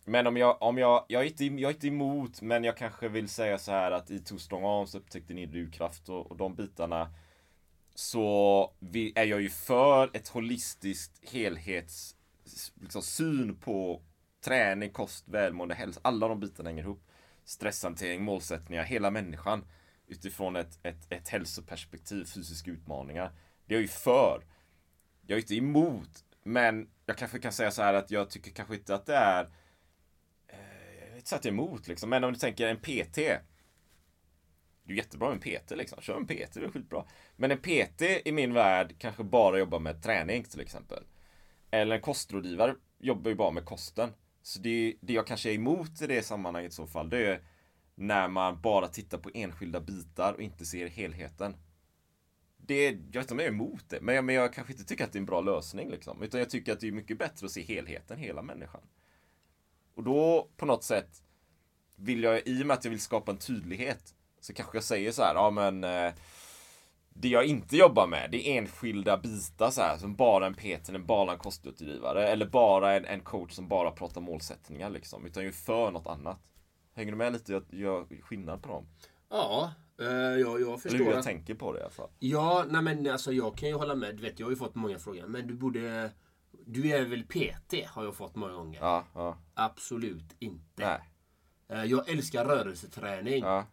men 0.05 0.27
om 0.27 0.37
jag, 0.37 0.63
om 0.63 0.79
jag, 0.79 1.05
jag 1.09 1.23
är, 1.23 1.27
inte, 1.27 1.45
jag 1.45 1.71
är 1.71 1.75
inte 1.75 1.89
emot, 1.89 2.43
men 2.43 2.65
jag 2.65 2.77
kanske 2.77 3.09
vill 3.09 3.29
säga 3.29 3.59
så 3.59 3.73
här 3.73 3.91
att 3.91 4.11
i 4.11 4.19
Torstång 4.19 4.39
Strong 4.39 4.65
Arms 4.65 4.95
upptäckte 4.95 5.35
ni 5.35 5.47
drivkraft 5.47 6.09
och, 6.09 6.31
och 6.31 6.37
de 6.37 6.55
bitarna 6.55 7.11
så 7.95 8.73
vi, 8.79 9.13
är 9.17 9.25
jag 9.25 9.41
ju 9.41 9.51
för 9.51 10.11
ett 10.13 10.29
holistiskt 10.29 11.33
helhets 11.33 12.17
liksom, 12.81 13.03
syn 13.03 13.57
på 13.57 14.03
träning, 14.45 14.91
kost, 14.91 15.29
välmående, 15.29 15.75
hälsa. 15.75 16.01
Alla 16.05 16.29
de 16.29 16.41
bitarna 16.41 16.69
hänger 16.69 16.83
ihop. 16.83 17.03
Stresshantering, 17.45 18.23
målsättningar, 18.23 18.83
hela 18.83 19.11
människan 19.11 19.65
utifrån 20.07 20.57
ett, 20.57 20.79
ett, 20.83 21.13
ett 21.13 21.29
hälsoperspektiv, 21.29 22.25
fysiska 22.25 22.71
utmaningar. 22.71 23.33
Det 23.67 23.75
är 23.75 23.77
jag 23.77 23.83
ju 23.83 23.89
för. 23.89 24.45
Jag 25.27 25.37
är 25.37 25.41
inte 25.43 25.55
emot, 25.55 26.25
men 26.43 26.91
jag 27.07 27.17
kanske 27.17 27.39
kan 27.39 27.53
säga 27.53 27.71
så 27.71 27.83
här 27.83 27.95
att 27.95 28.11
jag 28.11 28.31
tycker 28.31 28.51
kanske 28.51 28.75
inte 28.75 28.95
att 28.95 29.07
det 29.07 29.17
är 29.17 29.49
jag 31.31 31.37
inte 31.37 31.37
att 31.37 31.45
jag 31.45 31.53
är 31.53 31.59
emot 31.59 31.89
liksom, 31.89 32.11
men 32.11 32.25
om 32.25 32.33
du 32.33 32.39
tänker 32.39 32.67
en 32.67 32.77
PT 32.77 33.19
det 34.85 34.93
är 34.93 34.97
jättebra 34.97 35.29
med 35.29 35.35
en 35.35 35.61
PT 35.61 35.71
liksom. 35.71 36.01
Kör 36.01 36.17
en 36.17 36.27
PT, 36.27 36.55
det 36.55 36.65
är 36.65 36.71
skitbra. 36.71 37.05
Men 37.37 37.51
en 37.51 37.59
PT 37.59 38.03
i 38.25 38.33
min 38.33 38.53
värld 38.55 38.95
kanske 38.99 39.25
bara 39.25 39.59
jobbar 39.59 39.79
med 39.79 40.03
träning 40.03 40.45
till 40.45 40.61
exempel. 40.61 41.05
Eller 41.71 41.97
en 41.97 42.03
kostrådgivare 42.03 42.75
jobbar 42.99 43.31
ju 43.31 43.35
bara 43.35 43.51
med 43.51 43.65
kosten. 43.65 44.11
Så 44.43 44.59
det, 44.59 44.95
det 45.01 45.13
jag 45.13 45.27
kanske 45.27 45.51
är 45.51 45.55
emot 45.55 46.03
i 46.03 46.07
det 46.07 46.23
sammanhanget 46.23 46.73
i 46.73 46.75
så 46.75 46.87
fall, 46.87 47.11
det 47.11 47.27
är 47.27 47.41
när 47.95 48.29
man 48.29 48.61
bara 48.61 48.89
tittar 48.89 49.19
på 49.19 49.31
enskilda 49.35 49.81
bitar 49.81 50.33
och 50.33 50.43
inte 50.43 50.65
ser 50.65 50.87
helheten. 50.87 51.57
Det, 52.57 52.85
jag 52.85 52.93
vet 52.93 53.17
inte 53.17 53.35
om 53.35 53.39
jag 53.39 53.49
är 53.49 53.53
emot 53.53 53.89
det, 53.89 54.01
men 54.01 54.15
jag, 54.15 54.25
men 54.25 54.35
jag 54.35 54.55
kanske 54.55 54.73
inte 54.73 54.85
tycker 54.85 55.05
att 55.05 55.13
det 55.13 55.17
är 55.17 55.21
en 55.21 55.27
bra 55.27 55.41
lösning. 55.41 55.91
Liksom. 55.91 56.23
Utan 56.23 56.41
jag 56.41 56.51
tycker 56.51 56.73
att 56.73 56.81
det 56.81 56.89
är 56.89 56.93
mycket 56.93 57.19
bättre 57.19 57.47
att 57.47 57.53
se 57.53 57.63
helheten, 57.63 58.19
hela 58.19 58.43
människan. 58.43 58.83
Och 59.95 60.03
då 60.03 60.49
på 60.57 60.67
något 60.67 60.85
sätt 60.85 61.23
vill 61.97 62.23
jag, 62.23 62.49
i 62.49 62.63
och 62.63 62.67
med 62.67 62.75
att 62.75 62.85
jag 62.85 62.91
vill 62.91 63.01
skapa 63.01 63.33
en 63.33 63.39
tydlighet, 63.39 64.15
så 64.41 64.55
kanske 64.55 64.77
jag 64.77 64.85
säger 64.85 65.13
så 65.13 65.23
här, 65.23 65.35
ja 65.35 65.51
men 65.51 65.85
eh, 65.85 66.13
det 67.15 67.29
jag 67.29 67.45
inte 67.45 67.77
jobbar 67.77 68.07
med, 68.07 68.29
det 68.31 68.49
är 68.49 68.59
enskilda 68.59 69.17
bitar 69.17 69.71
så 69.71 69.81
här, 69.81 69.99
som 69.99 70.15
bara 70.15 70.47
en 70.47 70.55
PT, 70.55 71.07
bara 71.07 71.33
en 71.33 71.39
kostutgivare, 71.39 72.29
eller 72.29 72.47
bara 72.47 72.93
en, 72.93 73.05
en 73.05 73.21
coach 73.21 73.53
som 73.53 73.69
bara 73.69 73.91
pratar 73.91 74.21
målsättningar 74.21 74.91
liksom, 74.91 75.27
utan 75.27 75.43
ju 75.43 75.53
för 75.53 75.91
något 75.91 76.07
annat. 76.07 76.39
Hänger 76.95 77.13
du 77.13 77.19
med 77.19 77.33
lite? 77.33 77.53
Jag 77.53 77.65
gör 77.71 78.23
skillnad 78.23 78.63
på 78.63 78.69
dem. 78.69 78.87
Ja, 79.31 79.73
eh, 80.01 80.07
jag, 80.11 80.61
jag 80.61 80.83
förstår. 80.83 80.97
Eller 80.97 81.07
hur 81.07 81.15
jag 81.15 81.25
tänker 81.25 81.55
på 81.55 81.73
det 81.73 81.79
i 81.79 81.83
alla 81.83 81.91
fall. 81.91 82.11
Ja, 82.19 82.65
nej 82.69 82.83
men 82.83 83.11
alltså 83.11 83.33
jag 83.33 83.57
kan 83.57 83.69
ju 83.69 83.75
hålla 83.75 83.95
med. 83.95 84.17
Du 84.17 84.23
vet, 84.23 84.41
jag 84.41 84.47
har 84.47 84.51
ju 84.51 84.57
fått 84.57 84.75
många 84.75 84.99
frågor. 84.99 85.27
Men 85.27 85.47
du 85.47 85.55
borde... 85.55 86.11
Du 86.67 86.91
är 86.91 87.05
väl 87.05 87.23
PT? 87.25 87.87
Har 87.87 88.05
jag 88.05 88.17
fått 88.17 88.37
många 88.37 88.53
gånger. 88.53 88.81
Ja, 88.81 89.07
ja. 89.15 89.39
Absolut 89.55 90.37
inte. 90.39 90.63
Nej. 90.77 91.11
Eh, 91.69 91.85
Jag 91.85 92.09
älskar 92.09 92.45
rörelseträning. 92.45 93.43
Ja. 93.45 93.67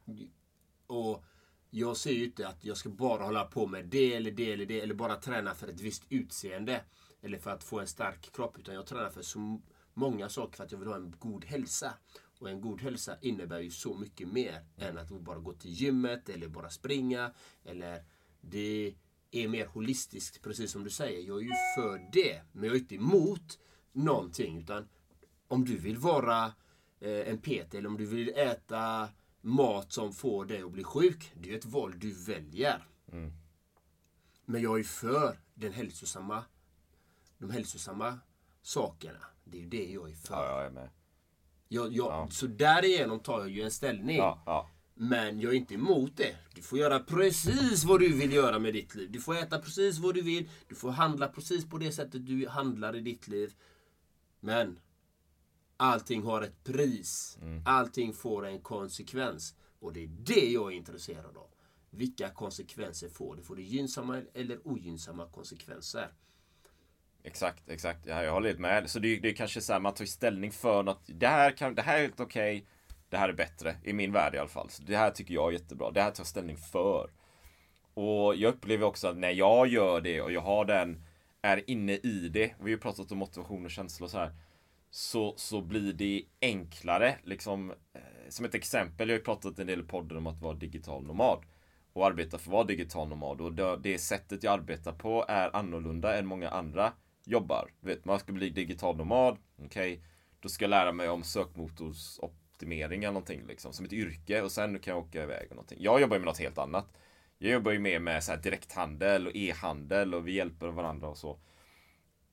Och 0.87 1.23
jag 1.69 1.97
ser 1.97 2.11
ju 2.11 2.25
inte 2.25 2.47
att 2.47 2.65
jag 2.65 2.77
ska 2.77 2.89
bara 2.89 3.23
hålla 3.23 3.45
på 3.45 3.67
med 3.67 3.85
det 3.85 4.13
eller 4.15 4.31
det 4.31 4.53
eller 4.53 4.65
det. 4.65 4.81
Eller 4.81 4.93
bara 4.93 5.15
träna 5.15 5.55
för 5.55 5.67
ett 5.67 5.81
visst 5.81 6.03
utseende. 6.09 6.81
Eller 7.21 7.37
för 7.37 7.51
att 7.51 7.63
få 7.63 7.79
en 7.79 7.87
stark 7.87 8.31
kropp. 8.31 8.57
Utan 8.59 8.75
jag 8.75 8.85
tränar 8.85 9.09
för 9.09 9.21
så 9.21 9.61
många 9.93 10.29
saker 10.29 10.57
för 10.57 10.63
att 10.63 10.71
jag 10.71 10.79
vill 10.79 10.87
ha 10.87 10.95
en 10.95 11.15
god 11.19 11.45
hälsa. 11.45 11.93
Och 12.39 12.49
en 12.49 12.61
god 12.61 12.81
hälsa 12.81 13.17
innebär 13.21 13.59
ju 13.59 13.71
så 13.71 13.93
mycket 13.97 14.27
mer 14.27 14.65
än 14.77 14.97
att 14.97 15.09
bara 15.09 15.39
gå 15.39 15.53
till 15.53 15.71
gymmet 15.71 16.29
eller 16.29 16.47
bara 16.47 16.69
springa. 16.69 17.31
Eller 17.63 18.03
det 18.41 18.95
är 19.31 19.47
mer 19.47 19.65
holistiskt, 19.65 20.41
precis 20.41 20.71
som 20.71 20.83
du 20.83 20.89
säger. 20.89 21.27
Jag 21.27 21.37
är 21.37 21.43
ju 21.43 21.53
för 21.75 22.11
det. 22.13 22.41
Men 22.51 22.63
jag 22.63 22.75
är 22.75 22.79
inte 22.79 22.95
emot 22.95 23.59
någonting. 23.91 24.57
Utan 24.57 24.89
om 25.47 25.65
du 25.65 25.77
vill 25.77 25.97
vara 25.97 26.45
eh, 26.99 27.29
en 27.29 27.37
PT 27.37 27.73
eller 27.73 27.87
om 27.87 27.97
du 27.97 28.05
vill 28.05 28.29
äta 28.29 29.09
mat 29.41 29.91
som 29.91 30.13
får 30.13 30.45
dig 30.45 30.61
att 30.61 30.71
bli 30.71 30.83
sjuk. 30.83 31.31
Det 31.35 31.53
är 31.53 31.57
ett 31.57 31.65
val 31.65 31.99
du 31.99 32.11
väljer. 32.11 32.87
Men 34.45 34.61
jag 34.61 34.79
är 34.79 34.83
för 34.83 35.39
den 35.53 35.73
hälsosamma, 35.73 36.43
de 37.37 37.49
hälsosamma 37.49 38.19
sakerna. 38.61 39.19
Det 39.43 39.57
är 39.57 39.61
ju 39.61 39.67
det 39.67 39.91
jag 39.91 40.09
är 40.11 40.15
för. 40.15 40.35
Ja, 40.35 40.45
jag 40.57 40.65
är 40.65 40.69
med. 40.69 40.89
Jag, 41.67 41.93
jag, 41.93 42.33
Så 42.33 42.47
därigenom 42.47 43.19
tar 43.19 43.39
jag 43.39 43.49
ju 43.49 43.61
en 43.61 43.71
ställning. 43.71 44.17
Ja, 44.17 44.43
ja. 44.45 44.69
Men 45.01 45.39
jag 45.39 45.53
är 45.53 45.57
inte 45.57 45.73
emot 45.73 46.17
det. 46.17 46.35
Du 46.55 46.61
får 46.61 46.79
göra 46.79 46.99
precis 46.99 47.83
vad 47.83 47.99
du 47.99 48.13
vill 48.13 48.33
göra 48.33 48.59
med 48.59 48.73
ditt 48.73 48.95
liv. 48.95 49.11
Du 49.11 49.19
får 49.21 49.35
äta 49.37 49.59
precis 49.59 49.97
vad 49.99 50.15
du 50.15 50.21
vill. 50.21 50.49
Du 50.67 50.75
får 50.75 50.91
handla 50.91 51.27
precis 51.27 51.69
på 51.69 51.77
det 51.77 51.91
sättet 51.91 52.25
du 52.27 52.47
handlar 52.47 52.95
i 52.95 52.99
ditt 52.99 53.27
liv. 53.27 53.53
Men 54.39 54.79
allting 55.77 56.23
har 56.23 56.41
ett 56.41 56.63
pris. 56.63 57.37
Allting 57.65 58.13
får 58.13 58.45
en 58.47 58.59
konsekvens. 58.59 59.55
Och 59.79 59.93
det 59.93 60.03
är 60.03 60.07
det 60.07 60.51
jag 60.51 60.71
är 60.73 60.75
intresserad 60.77 61.37
av. 61.37 61.47
Vilka 61.89 62.29
konsekvenser 62.29 63.09
får 63.09 63.35
det? 63.35 63.41
Får 63.41 63.55
det 63.55 63.61
gynnsamma 63.61 64.21
eller 64.33 64.67
ogynnsamma 64.67 65.25
konsekvenser? 65.27 66.07
Exakt, 67.23 67.69
exakt. 67.69 68.05
Ja, 68.05 68.23
jag 68.23 68.31
håller 68.33 68.47
helt 68.49 68.59
med. 68.59 68.89
Så 68.89 68.99
det, 68.99 69.07
är- 69.17 69.21
det 69.21 69.29
är 69.29 69.33
kanske 69.35 69.61
så 69.61 69.73
här, 69.73 69.79
man 69.79 69.93
tar 69.93 70.05
ställning 70.05 70.51
för 70.51 70.83
något. 70.83 71.01
Det 71.07 71.27
här, 71.27 71.51
kan, 71.51 71.75
det 71.75 71.81
här 71.81 71.97
är 71.97 72.01
helt 72.01 72.19
okej. 72.19 72.65
Det 73.09 73.17
här 73.17 73.29
är 73.29 73.33
bättre. 73.33 73.75
I 73.83 73.93
min 73.93 74.11
värld 74.11 74.35
i 74.35 74.37
alla 74.37 74.47
fall. 74.47 74.69
Så 74.69 74.83
det 74.83 74.97
här 74.97 75.11
tycker 75.11 75.33
jag 75.33 75.47
är 75.47 75.51
jättebra. 75.51 75.91
Det 75.91 76.01
här 76.01 76.11
tar 76.11 76.21
jag 76.21 76.27
ställning 76.27 76.57
för. 76.57 77.09
Och 77.93 78.35
jag 78.35 78.53
upplever 78.53 78.85
också 78.85 79.07
att 79.07 79.17
när 79.17 79.31
jag 79.31 79.67
gör 79.67 80.01
det 80.01 80.21
och 80.21 80.31
jag 80.31 80.41
har 80.41 80.65
den, 80.65 81.03
är 81.41 81.69
inne 81.69 81.93
i 81.93 82.29
det. 82.29 82.53
Vi 82.57 82.61
har 82.61 82.69
ju 82.69 82.77
pratat 82.77 83.11
om 83.11 83.17
motivation 83.17 83.65
och 83.65 83.71
känsla 83.71 84.03
och 84.03 84.11
så 84.11 84.17
här. 84.17 84.31
Så, 84.91 85.33
så 85.37 85.61
blir 85.61 85.93
det 85.93 86.23
enklare. 86.41 87.15
Liksom, 87.23 87.71
eh, 87.93 88.01
som 88.29 88.45
ett 88.45 88.55
exempel, 88.55 89.09
jag 89.09 89.15
har 89.15 89.19
ju 89.19 89.23
pratat 89.23 89.59
en 89.59 89.67
del 89.67 89.79
i 89.79 89.83
podden 89.83 90.17
om 90.17 90.27
att 90.27 90.41
vara 90.41 90.53
digital 90.53 91.03
nomad. 91.03 91.39
Och 91.93 92.05
arbeta 92.05 92.37
för 92.37 92.49
att 92.49 92.53
vara 92.53 92.63
digital 92.63 93.07
nomad. 93.07 93.41
Och 93.41 93.53
det, 93.53 93.77
det 93.77 93.99
sättet 93.99 94.43
jag 94.43 94.53
arbetar 94.53 94.91
på 94.91 95.25
är 95.27 95.55
annorlunda 95.55 96.17
än 96.17 96.25
många 96.25 96.49
andra 96.49 96.93
jobbar. 97.25 97.71
Du 97.81 97.87
vet, 97.87 98.05
man 98.05 98.19
ska 98.19 98.31
bli 98.31 98.49
digital 98.49 98.97
nomad. 98.97 99.37
Okej, 99.65 100.03
då 100.39 100.49
ska 100.49 100.63
jag 100.63 100.69
lära 100.69 100.91
mig 100.91 101.09
om 101.09 101.23
optimering 102.59 103.03
eller 103.03 103.13
någonting 103.13 103.47
liksom. 103.47 103.73
Som 103.73 103.85
ett 103.85 103.93
yrke. 103.93 104.41
Och 104.41 104.51
sen 104.51 104.79
kan 104.79 104.93
jag 104.93 105.03
åka 105.03 105.23
iväg 105.23 105.47
och 105.49 105.55
någonting. 105.55 105.77
Jag 105.81 106.01
jobbar 106.01 106.15
ju 106.15 106.19
med 106.19 106.27
något 106.27 106.39
helt 106.39 106.57
annat. 106.57 106.93
Jag 107.37 107.51
jobbar 107.51 107.71
ju 107.71 107.79
mer 107.79 107.99
med 107.99 108.23
så 108.23 108.31
här 108.31 108.39
direkthandel 108.39 109.27
och 109.27 109.35
e-handel 109.35 110.13
och 110.13 110.27
vi 110.27 110.31
hjälper 110.31 110.67
varandra 110.67 111.07
och 111.07 111.17
så. 111.17 111.39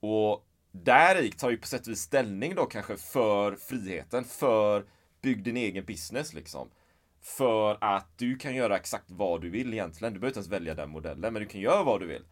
Och 0.00 0.47
där 0.73 1.30
tar 1.38 1.50
ju 1.50 1.56
på 1.56 1.66
sätt 1.66 1.87
och 1.87 1.92
vis 1.92 2.00
ställning 2.00 2.54
då 2.54 2.64
kanske 2.66 2.97
för 2.97 3.56
friheten, 3.56 4.25
för 4.25 4.87
bygg 5.23 5.42
din 5.42 5.56
egen 5.56 5.85
business 5.85 6.35
liksom. 6.35 6.71
För 7.21 7.78
att 7.80 8.18
du 8.18 8.37
kan 8.37 8.54
göra 8.54 8.76
exakt 8.76 9.11
vad 9.11 9.40
du 9.40 9.50
vill 9.50 9.73
egentligen. 9.73 10.12
Du 10.12 10.21
behöver 10.21 10.30
inte 10.30 10.38
ens 10.38 10.52
välja 10.52 10.75
den 10.75 10.90
modellen, 10.90 11.33
men 11.33 11.42
du 11.42 11.49
kan 11.49 11.61
göra 11.61 11.83
vad 11.83 12.00
du 12.00 12.06
vill. 12.06 12.25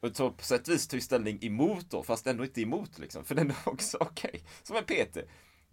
Och 0.00 0.16
så 0.16 0.30
på 0.30 0.44
sätt 0.44 0.68
och 0.68 0.74
vis 0.74 0.88
tar 0.88 0.96
ju 0.96 1.00
ställning 1.00 1.38
emot 1.42 1.90
då, 1.90 2.02
fast 2.02 2.26
ändå 2.26 2.44
inte 2.44 2.62
emot 2.62 2.98
liksom. 2.98 3.24
För 3.24 3.34
den 3.34 3.50
är 3.50 3.56
också 3.64 3.96
okej. 4.00 4.42
Som 4.62 4.76
en 4.76 4.84
PT. 4.84 5.18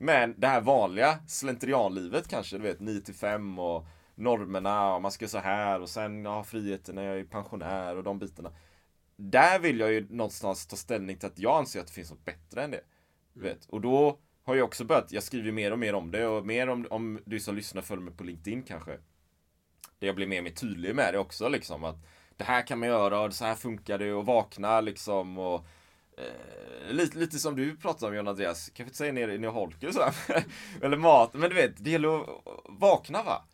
Men 0.02 0.36
det 0.38 0.48
här 0.48 0.62
vanliga 0.62 1.20
slentrianlivet 1.28 2.28
kanske, 2.28 2.58
du 2.58 2.64
vet 2.64 2.80
9 2.80 3.02
till 3.02 3.14
5 3.14 3.60
och 3.60 3.86
normerna 4.16 4.96
och 4.96 5.02
man 5.02 5.12
ska 5.12 5.28
så 5.28 5.38
här 5.38 5.82
och 5.82 5.90
sen 5.90 6.26
ha 6.26 6.44
friheten 6.44 6.96
när 6.96 7.04
jag 7.04 7.20
är 7.20 7.24
pensionär 7.24 7.96
och 7.96 8.04
de 8.04 8.20
bitarna. 8.20 8.52
Där 9.16 9.60
vill 9.60 9.80
jag 9.80 9.92
ju 9.92 10.08
någonstans 10.10 10.68
ta 10.68 10.76
ställning 10.76 11.18
till 11.18 11.28
att 11.28 11.40
jag 11.40 11.58
anser 11.58 11.80
att 11.80 11.88
det 11.88 11.94
finns 11.94 12.12
något 12.12 12.26
bättre 12.26 12.64
än 12.64 12.72
det. 12.72 12.82
Du 13.34 13.42
vet. 13.42 13.66
Och 13.66 13.82
då 13.82 14.20
har 14.44 14.56
jag 14.56 14.66
också 14.66 14.86
börjat, 14.86 15.12
jag 15.12 15.24
skriver 15.24 15.52
mer 15.52 15.72
och 15.72 15.80
mer 15.80 15.94
om 15.94 16.12
det 16.12 16.28
och 16.28 16.46
mer 16.46 16.70
om, 16.70 16.88
om 16.90 17.20
du 17.26 17.40
som 17.40 17.56
lyssnar 17.56 17.82
följer 17.82 18.04
mig 18.04 18.14
på 18.14 18.24
LinkedIn 18.24 18.64
kanske. 18.64 18.92
Där 20.00 20.08
jag 20.08 20.16
blir 20.16 20.28
mer 20.28 20.38
och 20.38 20.44
mer 20.44 20.52
tydlig 20.52 20.96
med 20.96 21.14
det 21.14 21.20
också 21.20 21.50
liksom 21.50 21.84
att 21.84 21.98
det 22.38 22.44
här 22.44 22.68
kan 22.68 22.80
man 22.80 22.90
göra 22.90 23.20
och 23.20 23.34
så 23.34 23.46
här 23.46 23.56
funkar 23.56 23.98
det 23.98 24.14
och 24.14 24.26
vakna 24.26 24.82
liksom 24.82 25.38
och 25.38 25.66
eh, 26.20 26.94
lite, 26.94 27.18
lite 27.18 27.40
som 27.40 27.56
du 27.56 27.78
pratade 27.78 28.10
om 28.10 28.16
John 28.16 28.28
Andreas, 28.28 28.66
kanske 28.66 28.84
inte 28.84 28.98
säga 28.98 29.14
ner, 29.14 29.30
i 29.30 29.46
holken 29.46 29.94
så 29.94 30.02
här. 30.02 30.44
Eller 30.82 30.98
mat, 30.98 31.34
men 31.34 31.50
du 31.50 31.56
vet, 31.56 31.84
det 31.84 31.90
gäller 31.90 32.22
att 32.22 32.28
vakna 32.66 33.24
va? 33.24 33.46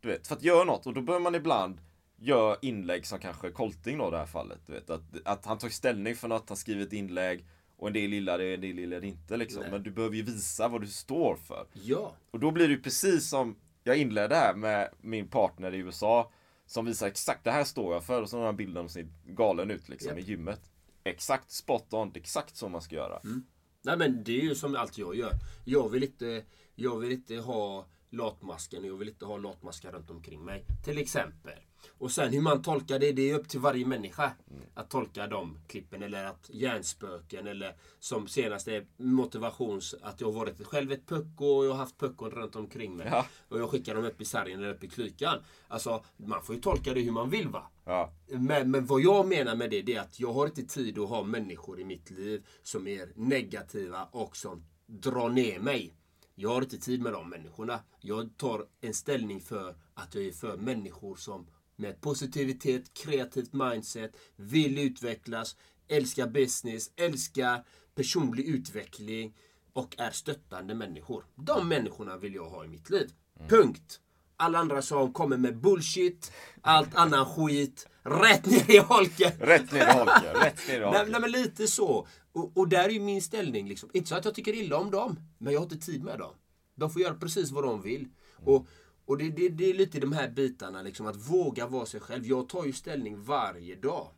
Du 0.00 0.08
vet, 0.08 0.26
för 0.26 0.36
att 0.36 0.42
göra 0.42 0.64
något 0.64 0.86
och 0.86 0.94
då 0.94 1.00
bör 1.00 1.20
man 1.20 1.34
ibland 1.34 1.80
göra 2.16 2.56
inlägg 2.62 3.06
som 3.06 3.18
kanske 3.18 3.50
Kolting 3.50 3.98
då 3.98 4.08
i 4.08 4.10
det 4.10 4.18
här 4.18 4.26
fallet. 4.26 4.58
Du 4.66 4.72
vet, 4.72 4.90
att, 4.90 5.02
att 5.24 5.46
han 5.46 5.58
tar 5.58 5.68
ställning 5.68 6.16
för 6.16 6.28
något, 6.28 6.48
han 6.48 6.56
skriver 6.56 6.82
ett 6.82 6.92
inlägg 6.92 7.44
och 7.76 7.86
en 7.86 7.92
del 7.92 8.12
gillar 8.12 8.38
det, 8.38 8.54
en 8.54 8.60
del 8.60 8.78
gillar 8.78 9.00
det 9.00 9.06
inte 9.06 9.36
liksom. 9.36 9.62
Men 9.70 9.82
du 9.82 9.90
behöver 9.90 10.16
ju 10.16 10.22
visa 10.22 10.68
vad 10.68 10.80
du 10.80 10.86
står 10.86 11.36
för. 11.36 11.66
Ja. 11.72 12.14
Och 12.30 12.40
då 12.40 12.50
blir 12.50 12.68
det 12.68 12.74
ju 12.74 12.82
precis 12.82 13.28
som 13.28 13.56
jag 13.84 13.96
inledde 13.96 14.34
här 14.34 14.54
med 14.54 14.88
min 15.00 15.28
partner 15.28 15.74
i 15.74 15.78
USA 15.78 16.30
som 16.66 16.84
visar 16.84 17.06
exakt 17.06 17.44
det 17.44 17.50
här 17.50 17.64
står 17.64 17.94
jag 17.94 18.04
för 18.04 18.22
och 18.22 18.30
så 18.30 18.38
har 18.38 18.46
han 18.46 18.56
bilden 18.56 18.84
och 18.84 18.90
ser 18.90 19.08
galen 19.26 19.70
ut 19.70 19.88
liksom 19.88 20.18
i 20.18 20.20
gymmet. 20.20 20.69
Exakt 21.04 21.50
spot 21.50 21.94
on, 21.94 22.12
exakt 22.14 22.56
så 22.56 22.68
man 22.68 22.82
ska 22.82 22.94
göra. 22.94 23.18
Mm. 23.18 23.46
Nej 23.82 23.96
men 23.96 24.24
det 24.24 24.40
är 24.40 24.42
ju 24.42 24.54
som 24.54 24.76
allt 24.76 24.98
jag 24.98 25.16
gör. 25.16 25.32
Jag 25.64 25.88
vill 25.88 26.02
inte, 26.02 26.44
jag 26.74 26.98
vill 26.98 27.12
inte 27.12 27.36
ha 27.36 27.86
latmasken. 28.10 28.84
Jag 28.84 28.96
vill 28.96 29.08
inte 29.08 29.24
ha 29.24 29.36
latmaskar 29.36 29.92
runt 29.92 30.10
omkring 30.10 30.44
mig. 30.44 30.64
Till 30.84 30.98
exempel. 30.98 31.58
Och 31.98 32.10
sen 32.10 32.32
hur 32.32 32.40
man 32.40 32.62
tolkar 32.62 32.98
det, 32.98 33.12
det 33.12 33.30
är 33.30 33.34
upp 33.34 33.48
till 33.48 33.60
varje 33.60 33.86
människa. 33.86 34.32
Att 34.74 34.90
tolka 34.90 35.26
de 35.26 35.58
klippen 35.66 36.02
eller 36.02 36.24
att 36.24 36.50
hjärnspöken 36.52 37.46
eller 37.46 37.76
som 37.98 38.28
senaste 38.28 38.86
motivations... 38.96 39.94
Att 40.02 40.20
jag 40.20 40.28
har 40.28 40.32
varit 40.32 40.66
själv 40.66 40.92
ett 40.92 41.06
pucko 41.06 41.44
och 41.44 41.66
jag 41.66 41.70
har 41.70 41.78
haft 41.78 41.98
puckon 41.98 42.30
runt 42.30 42.56
omkring 42.56 42.96
mig. 42.96 43.08
Ja. 43.10 43.26
Och 43.48 43.60
jag 43.60 43.70
skickar 43.70 43.94
dem 43.94 44.04
upp 44.04 44.20
i 44.20 44.24
sargen 44.24 44.58
eller 44.58 44.74
upp 44.74 44.84
i 44.84 44.88
klykan. 44.88 45.38
Alltså 45.68 46.04
man 46.16 46.42
får 46.42 46.54
ju 46.54 46.60
tolka 46.60 46.94
det 46.94 47.00
hur 47.00 47.12
man 47.12 47.30
vill 47.30 47.48
va. 47.48 47.70
Ja. 47.84 48.12
Men, 48.26 48.70
men 48.70 48.86
vad 48.86 49.00
jag 49.00 49.28
menar 49.28 49.56
med 49.56 49.70
det, 49.70 49.82
det 49.82 49.94
är 49.94 50.00
att 50.00 50.20
jag 50.20 50.32
har 50.32 50.46
inte 50.46 50.62
tid 50.62 50.98
att 50.98 51.08
ha 51.08 51.22
människor 51.22 51.80
i 51.80 51.84
mitt 51.84 52.10
liv 52.10 52.46
som 52.62 52.86
är 52.86 53.12
negativa 53.14 54.04
och 54.04 54.36
som 54.36 54.64
drar 54.86 55.28
ner 55.28 55.58
mig. 55.58 55.94
Jag 56.34 56.50
har 56.50 56.62
inte 56.62 56.78
tid 56.78 57.02
med 57.02 57.12
de 57.12 57.30
människorna. 57.30 57.80
Jag 58.00 58.36
tar 58.36 58.66
en 58.80 58.94
ställning 58.94 59.40
för 59.40 59.74
att 59.94 60.14
jag 60.14 60.24
är 60.24 60.32
för 60.32 60.56
människor 60.56 61.16
som 61.16 61.46
med 61.80 62.00
positivitet, 62.00 62.94
kreativt 62.94 63.52
mindset, 63.52 64.16
vill 64.36 64.78
utvecklas, 64.78 65.56
älskar 65.88 66.26
business, 66.26 66.90
älskar 66.96 67.64
personlig 67.94 68.44
utveckling 68.46 69.34
och 69.72 69.94
är 69.98 70.10
stöttande 70.10 70.74
människor. 70.74 71.24
De 71.34 71.68
människorna 71.68 72.16
vill 72.16 72.34
jag 72.34 72.50
ha 72.50 72.64
i 72.64 72.68
mitt 72.68 72.90
liv. 72.90 73.10
Punkt. 73.48 74.00
Alla 74.36 74.58
andra 74.58 74.82
som 74.82 75.12
kommer 75.12 75.36
med 75.36 75.58
bullshit, 75.58 76.32
allt 76.62 76.94
annan 76.94 77.26
skit, 77.26 77.88
rätt 78.02 78.46
ner 78.46 78.70
i 78.70 78.78
holken. 78.78 79.32
Rätt 79.38 79.72
ner 79.72 79.80
i 79.80 79.98
holken, 79.98 80.34
rätt 80.34 80.68
ner 80.68 80.76
i 80.76 80.78
Nej, 80.80 80.84
holken. 80.84 81.12
nej 81.12 81.20
men 81.20 81.30
lite 81.30 81.66
så. 81.66 82.06
Och, 82.32 82.56
och 82.56 82.68
där 82.68 82.84
är 82.84 82.88
ju 82.88 83.00
min 83.00 83.22
ställning. 83.22 83.68
Liksom. 83.68 83.90
Inte 83.92 84.08
så 84.08 84.14
att 84.14 84.24
jag 84.24 84.34
tycker 84.34 84.54
illa 84.54 84.76
om 84.76 84.90
dem, 84.90 85.20
men 85.38 85.52
jag 85.52 85.60
har 85.60 85.64
inte 85.64 85.86
tid 85.86 86.04
med 86.04 86.18
dem. 86.18 86.34
De 86.74 86.90
får 86.90 87.02
göra 87.02 87.14
precis 87.14 87.50
vad 87.50 87.64
de 87.64 87.82
vill. 87.82 88.08
Och, 88.44 88.66
och 89.10 89.18
det, 89.18 89.30
det, 89.30 89.48
det 89.48 89.70
är 89.70 89.74
lite 89.74 90.00
de 90.00 90.12
här 90.12 90.28
bitarna, 90.28 90.82
liksom, 90.82 91.06
att 91.06 91.16
våga 91.16 91.66
vara 91.66 91.86
sig 91.86 92.00
själv. 92.00 92.26
Jag 92.26 92.48
tar 92.48 92.64
ju 92.64 92.72
ställning 92.72 93.22
varje 93.22 93.74
dag. 93.74 94.10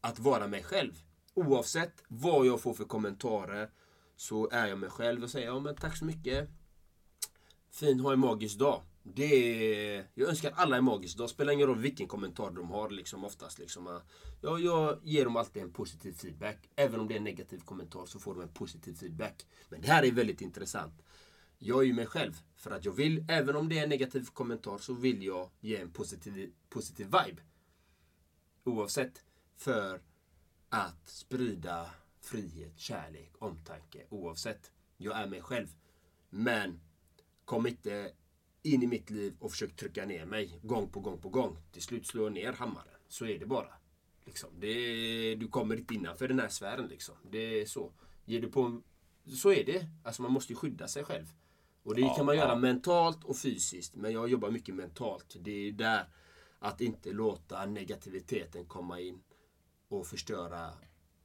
Att 0.00 0.18
vara 0.18 0.46
mig 0.46 0.62
själv. 0.62 0.92
Oavsett 1.34 2.04
vad 2.08 2.46
jag 2.46 2.60
får 2.60 2.74
för 2.74 2.84
kommentarer 2.84 3.70
så 4.16 4.48
är 4.50 4.66
jag 4.66 4.78
mig 4.78 4.90
själv 4.90 5.22
och 5.22 5.30
säger 5.30 5.46
ja 5.46 5.60
men 5.60 5.74
tack 5.74 5.96
så 5.96 6.04
mycket. 6.04 6.48
Fin, 7.70 8.00
ha 8.00 8.12
en 8.12 8.18
magisk 8.18 8.58
dag. 8.58 8.82
Det 9.02 9.24
är, 9.96 10.06
jag 10.14 10.28
önskar 10.28 10.52
alla 10.56 10.76
en 10.76 10.84
magisk 10.84 11.18
dag. 11.18 11.30
Spelar 11.30 11.52
ingen 11.52 11.66
roll 11.66 11.78
vilken 11.78 12.06
kommentar 12.06 12.50
de 12.50 12.70
har 12.70 12.90
liksom 12.90 13.24
oftast. 13.24 13.58
Liksom. 13.58 14.00
Jag, 14.40 14.60
jag 14.60 14.98
ger 15.02 15.24
dem 15.24 15.36
alltid 15.36 15.62
en 15.62 15.72
positiv 15.72 16.12
feedback. 16.12 16.68
Även 16.76 17.00
om 17.00 17.08
det 17.08 17.14
är 17.14 17.18
en 17.18 17.24
negativ 17.24 17.58
kommentar 17.58 18.06
så 18.06 18.18
får 18.18 18.34
de 18.34 18.42
en 18.42 18.52
positiv 18.52 18.94
feedback. 18.94 19.46
Men 19.68 19.80
det 19.80 19.88
här 19.88 20.04
är 20.04 20.12
väldigt 20.12 20.40
intressant. 20.40 21.02
Jag 21.58 21.78
är 21.78 21.86
ju 21.86 21.92
mig 21.92 22.06
själv. 22.06 22.40
För 22.56 22.70
att 22.70 22.84
jag 22.84 22.92
vill, 22.92 23.24
även 23.28 23.56
om 23.56 23.68
det 23.68 23.78
är 23.78 23.82
en 23.82 23.88
negativ 23.88 24.24
kommentar, 24.24 24.78
så 24.78 24.94
vill 24.94 25.22
jag 25.22 25.50
ge 25.60 25.76
en 25.76 25.90
positiv, 25.90 26.52
positiv 26.68 27.06
vibe. 27.06 27.42
Oavsett. 28.64 29.24
För 29.56 30.00
att 30.68 31.08
sprida 31.08 31.90
frihet, 32.20 32.78
kärlek, 32.78 33.32
omtanke. 33.38 34.06
Oavsett. 34.08 34.72
Jag 34.96 35.16
är 35.16 35.26
mig 35.26 35.42
själv. 35.42 35.68
Men 36.30 36.80
kom 37.44 37.66
inte 37.66 38.12
in 38.62 38.82
i 38.82 38.86
mitt 38.86 39.10
liv 39.10 39.36
och 39.38 39.50
försök 39.50 39.76
trycka 39.76 40.06
ner 40.06 40.26
mig 40.26 40.60
gång 40.62 40.88
på 40.88 41.00
gång 41.00 41.20
på 41.20 41.28
gång. 41.28 41.56
Till 41.72 41.82
slut 41.82 42.06
slår 42.06 42.24
jag 42.24 42.32
ner 42.32 42.52
hammaren. 42.52 43.00
Så 43.08 43.26
är 43.26 43.38
det 43.38 43.46
bara. 43.46 43.72
Liksom. 44.24 44.50
Det, 44.60 45.34
du 45.34 45.48
kommer 45.48 45.76
inte 45.76 45.94
innanför 45.94 46.28
den 46.28 46.40
här 46.40 46.48
sfären. 46.48 46.86
Liksom. 46.88 47.14
Det 47.30 47.60
är 47.60 47.66
så. 47.66 47.92
Ger 48.24 48.40
du 48.40 48.48
på, 48.48 48.82
så 49.26 49.52
är 49.52 49.64
det. 49.64 49.86
Alltså 50.04 50.22
man 50.22 50.32
måste 50.32 50.52
ju 50.52 50.56
skydda 50.56 50.88
sig 50.88 51.04
själv. 51.04 51.26
Och 51.88 51.94
det 51.94 52.14
kan 52.16 52.26
man 52.26 52.36
göra 52.36 52.56
mentalt 52.56 53.24
och 53.24 53.36
fysiskt. 53.36 53.96
Men 53.96 54.12
jag 54.12 54.28
jobbar 54.28 54.50
mycket 54.50 54.74
mentalt. 54.74 55.36
Det 55.40 55.68
är 55.68 55.72
där 55.72 56.08
att 56.58 56.80
inte 56.80 57.12
låta 57.12 57.66
negativiteten 57.66 58.66
komma 58.66 59.00
in 59.00 59.22
och 59.88 60.06
förstöra 60.06 60.70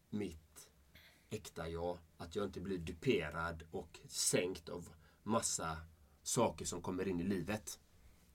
mitt 0.09 0.69
äkta 1.29 1.69
jag. 1.69 1.97
Att 2.17 2.35
jag 2.35 2.45
inte 2.45 2.61
blir 2.61 2.77
duperad 2.77 3.63
och 3.71 3.99
sänkt 4.07 4.69
av 4.69 4.89
massa 5.23 5.77
saker 6.21 6.65
som 6.65 6.81
kommer 6.81 7.07
in 7.07 7.19
i 7.19 7.23
livet. 7.23 7.79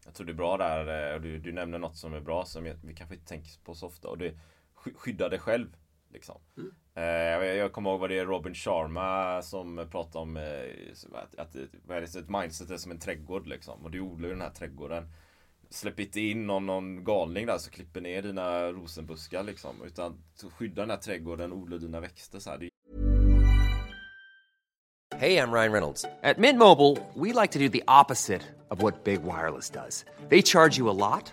Jag 0.04 0.14
tror 0.14 0.26
det 0.26 0.32
är 0.32 0.34
bra 0.34 0.56
där, 0.56 1.14
eh, 1.14 1.20
du, 1.20 1.38
du 1.38 1.52
nämner 1.52 1.78
något 1.78 1.96
som 1.96 2.14
är 2.14 2.20
bra 2.20 2.44
som 2.44 2.64
vi 2.64 2.94
kanske 2.94 3.14
inte 3.14 3.26
tänker 3.26 3.60
på 3.64 3.74
så 3.74 3.86
ofta 3.86 4.08
och 4.08 4.18
det 4.18 4.38
skydda 4.74 5.28
dig 5.28 5.38
själv. 5.38 5.76
Liksom. 6.08 6.40
Eh, 6.56 6.62
Eh, 6.98 7.44
jag, 7.44 7.72
kommer 7.72 7.90
ihåg 7.90 8.00
vad 8.00 8.10
det 8.10 8.18
är 8.18 8.26
Robin 8.26 8.54
Sharma 8.54 9.42
som 9.42 9.86
pratar 9.90 10.20
om 10.20 10.36
eh, 10.36 10.42
att, 11.12 11.38
att 11.38 11.56
vad 11.86 11.96
är 11.96 12.00
det, 12.00 12.18
ett 12.18 12.28
mindset 12.28 12.70
är 12.70 12.76
som 12.76 12.90
en 12.90 12.98
trädgård 12.98 13.46
liksom. 13.46 13.84
Och 13.84 13.90
du 13.90 14.00
odlar 14.00 14.28
ju 14.28 14.34
den 14.34 14.42
här 14.42 14.50
trädgården. 14.50 15.12
Släpp 15.70 16.00
inte 16.00 16.20
in 16.20 16.46
någon, 16.46 16.66
någon 16.66 17.04
galning 17.04 17.46
där 17.46 17.58
som 17.58 17.72
klipper 17.72 18.00
ner 18.00 18.22
dina 18.22 18.72
rosenbuskar 18.72 19.42
liksom. 19.42 19.82
Utan 19.86 20.24
skydda 20.58 20.82
den 20.82 20.90
här 20.90 20.96
trädgården, 20.96 21.52
odla 21.52 21.76
dina 21.78 22.00
växter 22.00 22.38
så 22.38 22.50
här. 22.50 22.68
Hej, 25.16 25.32
jag 25.32 25.54
Ryan 25.54 25.72
Reynolds. 25.72 26.04
At 26.22 26.38
Mint 26.38 26.58
Mobile, 26.58 26.96
we 27.14 27.32
like 27.42 27.52
to 27.52 27.58
do 27.58 27.68
the 27.68 27.82
opposite 27.88 28.42
of 28.70 28.82
what 28.82 29.04
Big 29.04 29.20
Wireless 29.22 29.70
does. 29.70 30.04
They 30.28 30.42
charge 30.42 30.78
you 30.78 30.90
a 30.90 30.92
lot, 30.92 31.32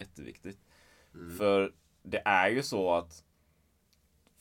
Jätteviktigt. 0.00 0.58
För 1.38 1.72
det 2.02 2.22
är 2.24 2.48
ju 2.48 2.62
så 2.62 2.94
att 2.94 3.24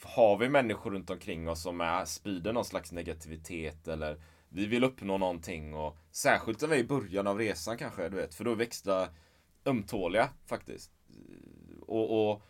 har 0.03 0.37
vi 0.37 0.49
människor 0.49 0.91
runt 0.91 1.09
omkring 1.09 1.49
oss 1.49 1.61
som 1.61 1.81
är, 1.81 2.05
sprider 2.05 2.53
någon 2.53 2.65
slags 2.65 2.91
negativitet 2.91 3.87
eller 3.87 4.21
vi 4.49 4.65
vill 4.65 4.83
uppnå 4.83 5.17
någonting 5.17 5.73
och 5.73 5.97
särskilt 6.11 6.61
när 6.61 6.67
vi 6.67 6.75
är 6.75 6.79
i 6.79 6.87
början 6.87 7.27
av 7.27 7.37
resan 7.37 7.77
kanske, 7.77 8.09
du 8.09 8.15
vet, 8.15 8.35
för 8.35 8.43
då 8.43 8.51
är 8.51 8.55
vi 8.55 8.63
extra 8.63 9.07
ömtåliga 9.65 10.29
faktiskt. 10.45 10.91
Och, 11.81 12.31
och 12.31 12.41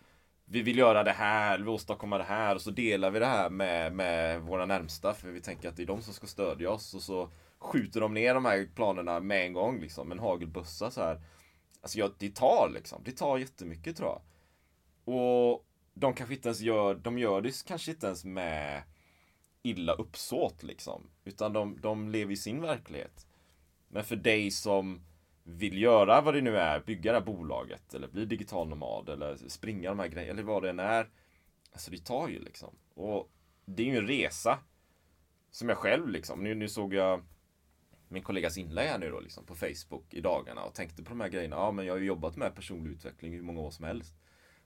vi 0.45 0.61
vill 0.61 0.77
göra 0.77 1.03
det 1.03 1.11
här, 1.11 1.57
vi 1.57 1.63
vill 1.63 1.69
åstadkomma 1.69 2.17
det 2.17 2.23
här 2.23 2.55
och 2.55 2.61
så 2.61 2.71
delar 2.71 3.11
vi 3.11 3.19
det 3.19 3.25
här 3.25 3.49
med, 3.49 3.93
med 3.93 4.41
våra 4.41 4.65
närmsta 4.65 5.13
för 5.13 5.27
vi 5.27 5.41
tänker 5.41 5.69
att 5.69 5.75
det 5.77 5.83
är 5.83 5.87
de 5.87 6.01
som 6.01 6.13
ska 6.13 6.27
stödja 6.27 6.71
oss 6.71 6.93
och 6.93 7.01
så 7.01 7.29
skjuter 7.59 8.01
de 8.01 8.13
ner 8.13 8.33
de 8.33 8.45
här 8.45 8.69
planerna 8.75 9.19
med 9.19 9.45
en 9.45 9.53
gång 9.53 9.81
liksom, 9.81 10.11
en 10.11 10.19
hagelbössa 10.19 10.91
så 10.91 11.01
här. 11.01 11.21
Alltså 11.81 11.99
jag, 11.99 12.11
det 12.17 12.35
tar 12.35 12.69
liksom, 12.69 13.01
det 13.05 13.11
tar 13.11 13.37
jättemycket 13.37 13.97
tror 13.97 14.09
jag. 14.09 14.21
Och 15.15 15.65
de 15.93 16.13
kanske 16.13 16.35
inte 16.35 16.49
ens 16.49 16.61
gör, 16.61 16.95
de 16.95 17.19
gör 17.19 17.41
det 17.41 17.65
kanske 17.65 17.91
inte 17.91 18.07
ens 18.07 18.25
med 18.25 18.83
illa 19.63 19.93
uppsåt 19.93 20.63
liksom. 20.63 21.09
Utan 21.23 21.53
de, 21.53 21.81
de 21.81 22.09
lever 22.09 22.33
i 22.33 22.37
sin 22.37 22.61
verklighet. 22.61 23.27
Men 23.87 24.03
för 24.03 24.15
dig 24.15 24.51
som 24.51 25.01
vill 25.43 25.81
göra 25.81 26.21
vad 26.21 26.33
det 26.33 26.41
nu 26.41 26.57
är, 26.57 26.79
bygga 26.79 27.11
det 27.11 27.17
här 27.17 27.25
bolaget 27.25 27.93
eller 27.93 28.07
bli 28.07 28.25
digital 28.25 28.69
nomad 28.69 29.09
eller 29.09 29.35
springa 29.35 29.89
de 29.89 29.99
här 29.99 30.07
grejerna 30.07 30.33
eller 30.33 30.43
vad 30.43 30.63
det 30.63 30.69
än 30.69 30.79
är. 30.79 31.09
Alltså 31.71 31.91
det 31.91 32.05
tar 32.05 32.27
ju 32.27 32.39
liksom. 32.39 32.75
Och 32.93 33.31
det 33.65 33.83
är 33.83 33.87
ju 33.87 33.97
en 33.97 34.07
resa. 34.07 34.59
Som 35.51 35.69
jag 35.69 35.77
själv 35.77 36.09
liksom, 36.09 36.43
nu, 36.43 36.55
nu 36.55 36.69
såg 36.69 36.93
jag 36.93 37.23
min 38.09 38.23
kollegas 38.23 38.57
inlägg 38.57 38.87
här 38.87 38.97
nu 38.97 39.09
då 39.09 39.19
liksom 39.19 39.45
på 39.45 39.55
Facebook 39.55 40.13
i 40.13 40.21
dagarna 40.21 40.63
och 40.63 40.73
tänkte 40.73 41.03
på 41.03 41.09
de 41.09 41.21
här 41.21 41.29
grejerna. 41.29 41.55
Ja 41.55 41.71
men 41.71 41.85
jag 41.85 41.93
har 41.93 41.99
ju 41.99 42.05
jobbat 42.05 42.35
med 42.35 42.55
personlig 42.55 42.91
utveckling 42.91 43.33
i 43.33 43.35
hur 43.35 43.43
många 43.43 43.61
år 43.61 43.71
som 43.71 43.85
helst. 43.85 44.15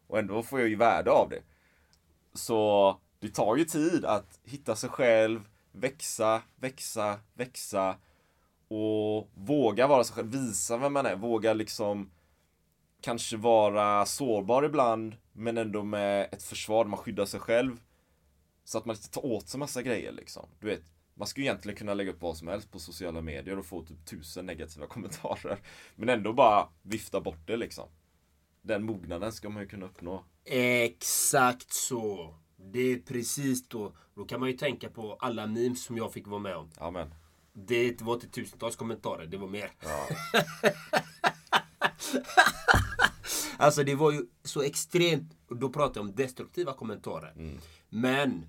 Och 0.07 0.19
ändå 0.19 0.43
får 0.43 0.59
jag 0.59 0.69
ju 0.69 0.75
värde 0.75 1.11
av 1.11 1.29
det. 1.29 1.41
Så 2.33 2.99
det 3.19 3.29
tar 3.29 3.55
ju 3.55 3.65
tid 3.65 4.05
att 4.05 4.39
hitta 4.43 4.75
sig 4.75 4.89
själv, 4.89 5.49
växa, 5.71 6.41
växa, 6.55 7.19
växa 7.33 7.97
och 8.67 9.29
våga 9.33 9.87
vara 9.87 10.03
sig 10.03 10.15
själv, 10.15 10.31
visa 10.31 10.77
vem 10.77 10.93
man 10.93 11.05
är, 11.05 11.15
våga 11.15 11.53
liksom 11.53 12.11
kanske 13.01 13.37
vara 13.37 14.05
sårbar 14.05 14.63
ibland, 14.63 15.15
men 15.33 15.57
ändå 15.57 15.83
med 15.83 16.29
ett 16.31 16.43
försvar, 16.43 16.85
man 16.85 16.99
skyddar 16.99 17.25
sig 17.25 17.39
själv. 17.39 17.77
Så 18.63 18.77
att 18.77 18.85
man 18.85 18.95
inte 18.95 19.09
tar 19.09 19.25
åt 19.25 19.49
sig 19.49 19.59
massa 19.59 19.81
grejer 19.81 20.11
liksom. 20.11 20.49
Du 20.59 20.67
vet, 20.67 20.83
man 21.21 21.27
skulle 21.27 21.45
egentligen 21.45 21.77
kunna 21.77 21.93
lägga 21.93 22.11
upp 22.11 22.21
vad 22.21 22.37
som 22.37 22.47
helst 22.47 22.71
på 22.71 22.79
sociala 22.79 23.21
medier 23.21 23.59
och 23.59 23.65
få 23.65 23.85
typ 23.85 24.05
tusen 24.05 24.45
negativa 24.45 24.87
kommentarer. 24.93 25.59
Men 25.95 26.09
ändå 26.09 26.33
bara 26.33 26.67
vifta 26.81 27.21
bort 27.21 27.47
det 27.47 27.57
liksom. 27.57 27.89
Den 28.61 28.83
mognaden 28.83 29.31
ska 29.31 29.49
man 29.49 29.61
ju 29.63 29.67
kunna 29.69 29.85
uppnå. 29.85 30.25
Exakt 30.45 31.73
så. 31.73 32.35
Det 32.57 32.79
är 32.79 32.99
precis 32.99 33.67
då. 33.67 33.93
Då 34.15 34.25
kan 34.25 34.39
man 34.39 34.49
ju 34.49 34.57
tänka 34.57 34.89
på 34.89 35.13
alla 35.19 35.47
memes 35.47 35.83
som 35.83 35.97
jag 35.97 36.13
fick 36.13 36.27
vara 36.27 36.39
med 36.39 36.55
om. 36.55 36.69
Amen. 36.77 37.13
Det 37.53 38.01
var 38.01 38.13
inte 38.13 38.29
tusentals 38.29 38.75
kommentarer, 38.75 39.25
det 39.25 39.37
var 39.37 39.47
mer. 39.47 39.71
Ja. 39.81 40.07
Alltså 43.57 43.83
det 43.83 43.95
var 43.95 44.11
ju 44.11 44.25
så 44.43 44.61
extremt, 44.61 45.37
och 45.47 45.57
då 45.57 45.69
pratar 45.69 46.01
jag 46.01 46.09
om 46.09 46.15
destruktiva 46.15 46.73
kommentarer. 46.73 47.59
Men, 47.89 48.45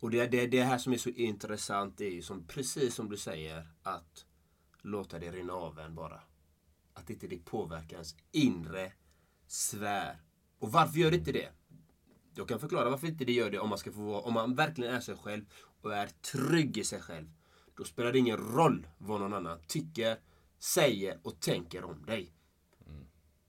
och 0.00 0.10
det, 0.10 0.26
det, 0.26 0.46
det 0.46 0.62
här 0.62 0.78
som 0.78 0.92
är 0.92 0.96
så 0.96 1.08
intressant 1.08 2.00
är 2.00 2.10
ju 2.10 2.22
som, 2.22 2.46
precis 2.46 2.94
som 2.94 3.08
du 3.08 3.16
säger, 3.16 3.66
att 3.82 4.26
låta 4.82 5.18
det 5.18 5.30
rinna 5.30 5.52
av 5.52 5.78
en 5.78 5.94
bara. 5.94 6.20
Att 6.94 7.10
inte 7.10 7.26
det 7.26 7.44
påverkar 7.44 7.96
ens 7.96 8.16
inre 8.32 8.92
sfär. 9.46 10.22
Och 10.58 10.72
varför 10.72 10.98
gör 10.98 11.10
det 11.10 11.16
inte 11.16 11.32
det? 11.32 11.48
Jag 12.34 12.48
kan 12.48 12.60
förklara 12.60 12.90
varför 12.90 13.06
inte 13.06 13.24
det 13.24 13.32
gör 13.32 13.50
det 13.50 13.58
om 13.58 13.68
man 13.68 13.78
ska 13.78 13.92
få 13.92 14.00
vara, 14.00 14.20
om 14.20 14.34
man 14.34 14.54
verkligen 14.54 14.94
är 14.94 15.00
sig 15.00 15.16
själv 15.16 15.44
och 15.80 15.94
är 15.94 16.06
trygg 16.06 16.78
i 16.78 16.84
sig 16.84 17.00
själv. 17.00 17.26
Då 17.74 17.84
spelar 17.84 18.12
det 18.12 18.18
ingen 18.18 18.36
roll 18.36 18.86
vad 18.98 19.20
någon 19.20 19.34
annan 19.34 19.58
tycker, 19.66 20.18
säger 20.58 21.18
och 21.22 21.40
tänker 21.40 21.84
om 21.84 22.06
dig. 22.06 22.32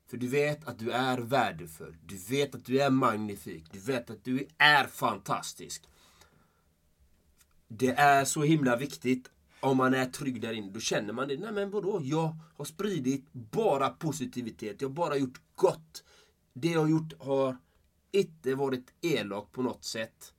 För 0.07 0.17
du 0.17 0.27
vet 0.27 0.67
att 0.67 0.79
du 0.79 0.91
är 0.91 1.17
värdefull. 1.17 1.97
Du 2.03 2.17
vet 2.17 2.55
att 2.55 2.65
du 2.65 2.81
är 2.81 2.89
magnifik. 2.89 3.71
Du 3.71 3.79
vet 3.79 4.09
att 4.09 4.23
du 4.23 4.47
är 4.57 4.87
fantastisk. 4.87 5.89
Det 7.71 7.89
är 7.89 8.25
så 8.25 8.43
himla 8.43 8.75
viktigt 8.75 9.31
om 9.59 9.77
man 9.77 9.93
är 9.93 10.05
trygg 10.05 10.41
där 10.41 10.53
inne. 10.53 10.71
Då 10.71 10.79
känner 10.79 11.13
man 11.13 11.27
det. 11.27 11.37
Nej 11.37 11.51
men 11.51 11.69
vadå? 11.69 11.99
Jag 12.03 12.37
har 12.57 12.65
spridit 12.65 13.33
bara 13.33 13.89
positivitet. 13.89 14.81
Jag 14.81 14.89
har 14.89 14.93
bara 14.95 15.17
gjort 15.17 15.41
gott. 15.55 16.03
Det 16.53 16.67
jag 16.67 16.79
har 16.79 16.87
gjort 16.87 17.13
har 17.19 17.57
inte 18.11 18.55
varit 18.55 18.93
elak 19.01 19.51
på 19.51 19.61
något 19.61 19.83
sätt. 19.83 20.33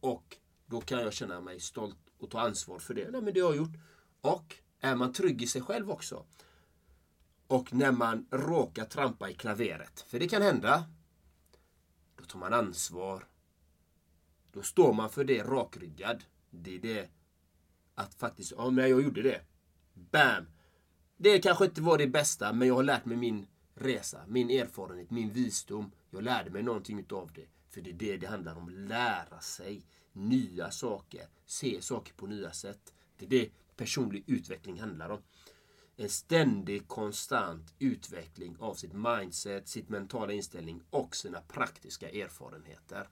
Och 0.00 0.36
då 0.66 0.80
kan 0.80 1.00
jag 1.00 1.12
känna 1.12 1.40
mig 1.40 1.60
stolt 1.60 1.98
och 2.18 2.30
ta 2.30 2.40
ansvar 2.40 2.78
för 2.78 2.94
det. 2.94 3.10
Nej 3.10 3.22
men 3.22 3.34
det 3.34 3.40
har 3.40 3.48
jag 3.48 3.56
gjort. 3.56 3.76
Och 4.20 4.56
är 4.80 4.96
man 4.96 5.12
trygg 5.12 5.42
i 5.42 5.46
sig 5.46 5.62
själv 5.62 5.90
också. 5.90 6.24
Och 7.46 7.72
när 7.72 7.92
man 7.92 8.26
råkar 8.30 8.84
trampa 8.84 9.30
i 9.30 9.34
klaveret, 9.34 10.00
för 10.00 10.18
det 10.18 10.28
kan 10.28 10.42
hända, 10.42 10.84
då 12.16 12.24
tar 12.24 12.38
man 12.38 12.52
ansvar. 12.52 13.24
Då 14.52 14.62
står 14.62 14.92
man 14.92 15.10
för 15.10 15.24
det 15.24 15.42
rakryggad. 15.42 16.24
Det 16.50 16.74
är 16.74 16.78
det 16.78 17.08
att 17.94 18.14
faktiskt, 18.14 18.52
ja 18.56 18.70
men 18.70 18.90
jag 18.90 19.02
gjorde 19.02 19.22
det. 19.22 19.40
Bam! 19.94 20.46
Det 21.16 21.38
kanske 21.38 21.64
inte 21.64 21.80
var 21.80 21.98
det 21.98 22.06
bästa, 22.06 22.52
men 22.52 22.68
jag 22.68 22.74
har 22.74 22.82
lärt 22.82 23.04
mig 23.04 23.16
min 23.16 23.46
resa, 23.74 24.24
min 24.26 24.50
erfarenhet, 24.50 25.10
min 25.10 25.30
visdom. 25.30 25.92
Jag 26.10 26.22
lärde 26.22 26.50
mig 26.50 26.62
någonting 26.62 26.98
utav 26.98 27.30
det. 27.34 27.46
För 27.68 27.80
det 27.80 27.90
är 27.90 27.94
det 27.94 28.16
det 28.16 28.26
handlar 28.26 28.56
om, 28.56 28.68
lära 28.68 29.40
sig 29.40 29.86
nya 30.12 30.70
saker, 30.70 31.26
se 31.46 31.82
saker 31.82 32.14
på 32.14 32.26
nya 32.26 32.52
sätt. 32.52 32.92
Det 33.18 33.24
är 33.24 33.28
det 33.28 33.50
personlig 33.76 34.24
utveckling 34.26 34.80
handlar 34.80 35.10
om 35.10 35.22
en 35.96 36.08
ständig 36.08 36.88
konstant 36.88 37.74
utveckling 37.78 38.56
av 38.60 38.74
sitt 38.74 38.92
mindset, 38.92 39.68
sitt 39.68 39.88
mentala 39.88 40.32
inställning 40.32 40.82
och 40.90 41.16
sina 41.16 41.40
praktiska 41.40 42.10
erfarenheter. 42.10 43.08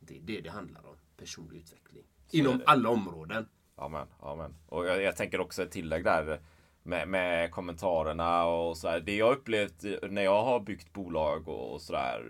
Det 0.00 0.16
är 0.16 0.20
det 0.20 0.40
det 0.40 0.50
handlar 0.50 0.86
om, 0.86 0.96
personlig 1.16 1.58
utveckling. 1.58 2.04
Inom 2.30 2.62
alla 2.66 2.88
områden. 2.88 3.48
Amen, 3.76 4.06
amen. 4.20 4.54
Och 4.68 4.86
jag, 4.86 5.02
jag 5.02 5.16
tänker 5.16 5.40
också 5.40 5.62
ett 5.62 5.70
tillägg 5.70 6.04
där 6.04 6.40
med, 6.82 7.08
med 7.08 7.50
kommentarerna 7.50 8.44
och 8.44 8.76
så 8.76 8.88
här. 8.88 9.00
Det 9.00 9.16
jag 9.16 9.32
upplevt 9.32 9.84
när 10.10 10.22
jag 10.22 10.44
har 10.44 10.60
byggt 10.60 10.92
bolag 10.92 11.48
och 11.48 11.80
sådär 11.80 12.22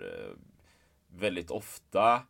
väldigt 1.08 1.50
ofta 1.50 2.22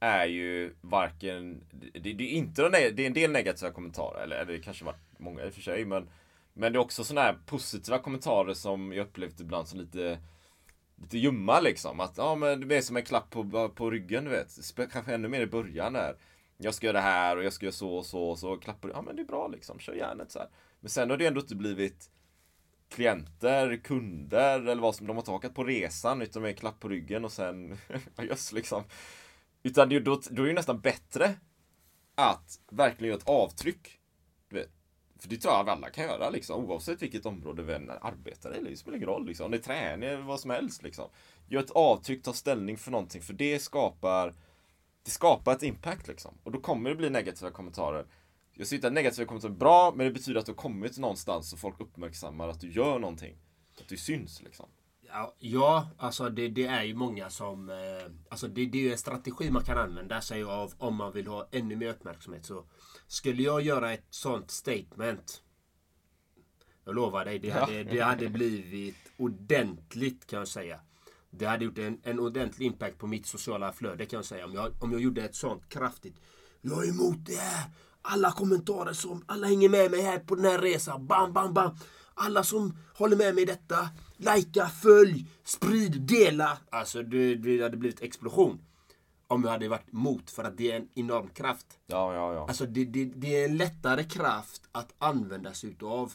är 0.00 0.26
ju 0.26 0.74
varken, 0.80 1.64
det, 1.70 2.12
det 2.12 2.24
är 2.24 2.36
inte, 2.36 2.68
det 2.68 3.02
är 3.02 3.06
en 3.06 3.12
del 3.12 3.30
negativa 3.30 3.72
kommentarer, 3.72 4.22
eller, 4.22 4.36
eller 4.36 4.52
det 4.52 4.58
kanske 4.58 4.84
varit 4.84 5.18
många 5.18 5.44
i 5.44 5.48
och 5.48 5.54
för 5.54 5.62
sig, 5.62 5.84
men 5.84 6.08
men 6.58 6.72
det 6.72 6.76
är 6.76 6.80
också 6.80 7.04
sådana 7.04 7.26
här 7.26 7.38
positiva 7.46 7.98
kommentarer 7.98 8.54
som 8.54 8.92
jag 8.92 9.06
upplevt 9.06 9.40
ibland 9.40 9.68
som 9.68 9.80
lite 9.80 10.18
Lite 11.02 11.18
ljumma 11.18 11.60
liksom. 11.60 12.00
Att 12.00 12.18
ja 12.18 12.34
men 12.34 12.68
det 12.68 12.76
är 12.76 12.80
som 12.80 12.96
en 12.96 13.02
klapp 13.02 13.30
på, 13.30 13.68
på 13.68 13.90
ryggen 13.90 14.24
du 14.24 14.30
vet. 14.30 14.76
Kanske 14.92 15.14
ännu 15.14 15.28
mer 15.28 15.40
i 15.40 15.46
början 15.46 15.92
där. 15.92 16.16
Jag 16.58 16.74
ska 16.74 16.86
göra 16.86 16.96
det 16.96 17.02
här 17.02 17.36
och 17.36 17.44
jag 17.44 17.52
ska 17.52 17.66
göra 17.66 17.72
så 17.72 17.96
och 17.96 18.06
så 18.06 18.22
och 18.22 18.38
så 18.38 18.56
klappar 18.56 18.88
Ja 18.88 19.02
men 19.02 19.16
det 19.16 19.22
är 19.22 19.26
bra 19.26 19.48
liksom. 19.48 19.78
Kör 19.78 19.94
järnet 19.94 20.30
så 20.30 20.38
här. 20.38 20.48
Men 20.80 20.90
sen 20.90 21.10
har 21.10 21.16
det 21.16 21.26
ändå 21.26 21.40
inte 21.40 21.56
blivit 21.56 22.10
klienter, 22.88 23.76
kunder 23.76 24.60
eller 24.60 24.82
vad 24.82 24.94
som 24.94 25.06
de 25.06 25.16
har 25.16 25.22
tagit 25.22 25.54
på 25.54 25.64
resan 25.64 26.22
utan 26.22 26.42
med 26.42 26.58
klapp 26.58 26.80
på 26.80 26.88
ryggen 26.88 27.24
och 27.24 27.32
sen 27.32 27.78
just 28.22 28.52
liksom. 28.52 28.84
Utan 29.62 29.88
det, 29.88 30.00
då, 30.00 30.20
då 30.30 30.42
är 30.42 30.46
det 30.46 30.52
nästan 30.52 30.80
bättre 30.80 31.34
att 32.14 32.60
verkligen 32.70 33.08
göra 33.08 33.18
ett 33.18 33.28
avtryck. 33.28 33.98
Du 34.48 34.56
vet, 34.56 34.70
för 35.18 35.28
det 35.28 35.36
tror 35.36 35.54
jag 35.54 35.68
alla 35.68 35.90
kan 35.90 36.04
göra 36.04 36.30
liksom, 36.30 36.64
oavsett 36.64 37.02
vilket 37.02 37.26
område 37.26 37.62
vi 37.62 37.74
än 37.74 37.90
arbetar 37.90 38.56
i. 38.56 38.70
Det 38.70 38.76
spelar 38.76 38.96
ingen 38.96 39.08
roll 39.08 39.26
liksom. 39.26 39.44
Om 39.44 39.50
det 39.50 39.56
är 39.56 39.62
träning 39.62 40.08
eller 40.08 40.22
vad 40.22 40.40
som 40.40 40.50
helst 40.50 40.82
liksom. 40.82 41.10
Gör 41.48 41.60
ett 41.60 41.70
avtryck, 41.70 42.22
ta 42.22 42.32
ställning 42.32 42.76
för 42.76 42.90
någonting. 42.90 43.22
För 43.22 43.32
det 43.32 43.58
skapar 43.58 44.34
det 45.06 45.12
skapar 45.12 45.52
ett 45.52 45.62
impact 45.62 46.08
liksom. 46.08 46.38
Och 46.42 46.52
då 46.52 46.60
kommer 46.60 46.90
det 46.90 46.96
bli 46.96 47.10
negativa 47.10 47.50
kommentarer. 47.50 48.06
Jag 48.54 48.66
ser 48.66 48.76
inte 48.76 48.86
att 48.86 48.92
negativa 48.92 49.26
kommentarer 49.26 49.52
är 49.52 49.56
bra, 49.56 49.92
men 49.96 50.06
det 50.06 50.12
betyder 50.12 50.40
att 50.40 50.46
du 50.46 50.52
har 50.52 50.56
kommit 50.56 50.98
någonstans 50.98 51.52
och 51.52 51.58
folk 51.58 51.80
uppmärksammar 51.80 52.48
att 52.48 52.60
du 52.60 52.72
gör 52.72 52.98
någonting. 52.98 53.36
Att 53.80 53.88
du 53.88 53.96
syns 53.96 54.42
liksom. 54.42 54.68
Ja, 55.02 55.34
ja 55.38 55.88
alltså 55.98 56.28
det, 56.28 56.48
det 56.48 56.66
är 56.66 56.82
ju 56.82 56.94
många 56.94 57.30
som... 57.30 57.70
Eh, 57.70 58.12
alltså 58.28 58.48
det, 58.48 58.66
det 58.66 58.78
är 58.78 58.82
ju 58.82 58.92
en 58.92 58.98
strategi 58.98 59.50
man 59.50 59.64
kan 59.64 59.78
använda 59.78 60.20
sig 60.20 60.42
av 60.42 60.72
om 60.78 60.96
man 60.96 61.12
vill 61.12 61.26
ha 61.26 61.48
ännu 61.52 61.76
mer 61.76 61.88
uppmärksamhet. 61.88 62.44
Så 62.44 62.64
skulle 63.06 63.42
jag 63.42 63.62
göra 63.62 63.92
ett 63.92 64.06
sånt 64.10 64.50
statement. 64.50 65.42
Jag 66.84 66.94
lovar 66.94 67.24
dig, 67.24 67.38
det 67.38 67.50
hade, 67.50 67.84
det 67.84 68.00
hade 68.00 68.28
blivit 68.28 69.12
ordentligt 69.16 70.26
kan 70.26 70.38
jag 70.38 70.48
säga. 70.48 70.80
Det 71.30 71.46
hade 71.46 71.64
gjort 71.64 71.78
en, 71.78 72.00
en 72.02 72.20
ordentlig 72.20 72.66
impact 72.66 72.98
på 72.98 73.06
mitt 73.06 73.26
sociala 73.26 73.72
flöde 73.72 74.06
kan 74.06 74.16
jag 74.18 74.24
säga. 74.24 74.44
Om 74.44 74.54
jag, 74.54 74.82
om 74.82 74.92
jag 74.92 75.00
gjorde 75.00 75.22
ett 75.22 75.34
sånt 75.34 75.68
kraftigt. 75.68 76.16
Jag 76.60 76.84
är 76.84 76.88
emot 76.88 77.16
det 77.26 77.36
här. 77.36 77.70
Alla 78.02 78.32
kommentarer 78.32 78.92
som, 78.92 79.24
alla 79.26 79.46
hänger 79.46 79.68
med 79.68 79.90
mig 79.90 80.00
här 80.02 80.18
på 80.18 80.34
den 80.34 80.44
här 80.44 80.58
resan. 80.58 81.06
Bam, 81.06 81.32
bam, 81.32 81.54
bam. 81.54 81.76
Alla 82.14 82.42
som 82.42 82.76
håller 82.94 83.16
med 83.16 83.34
mig 83.34 83.42
i 83.42 83.46
detta. 83.46 83.88
Lajka, 84.16 84.68
följ, 84.68 85.26
sprid, 85.44 86.00
dela. 86.02 86.58
Alltså 86.70 87.02
det, 87.02 87.34
det 87.34 87.62
hade 87.62 87.76
blivit 87.76 88.02
explosion. 88.02 88.58
Om 89.26 89.44
jag 89.44 89.50
hade 89.50 89.68
varit 89.68 89.92
emot 89.92 90.30
för 90.30 90.44
att 90.44 90.56
det 90.56 90.72
är 90.72 90.76
en 90.76 90.88
enorm 90.94 91.28
kraft. 91.28 91.66
Ja, 91.86 92.14
ja, 92.14 92.34
ja. 92.34 92.48
Alltså 92.48 92.66
det, 92.66 92.84
det, 92.84 93.04
det 93.04 93.40
är 93.40 93.44
en 93.44 93.56
lättare 93.56 94.04
kraft 94.04 94.62
att 94.72 94.94
använda 94.98 95.54
sig 95.54 95.70
utav. 95.70 96.12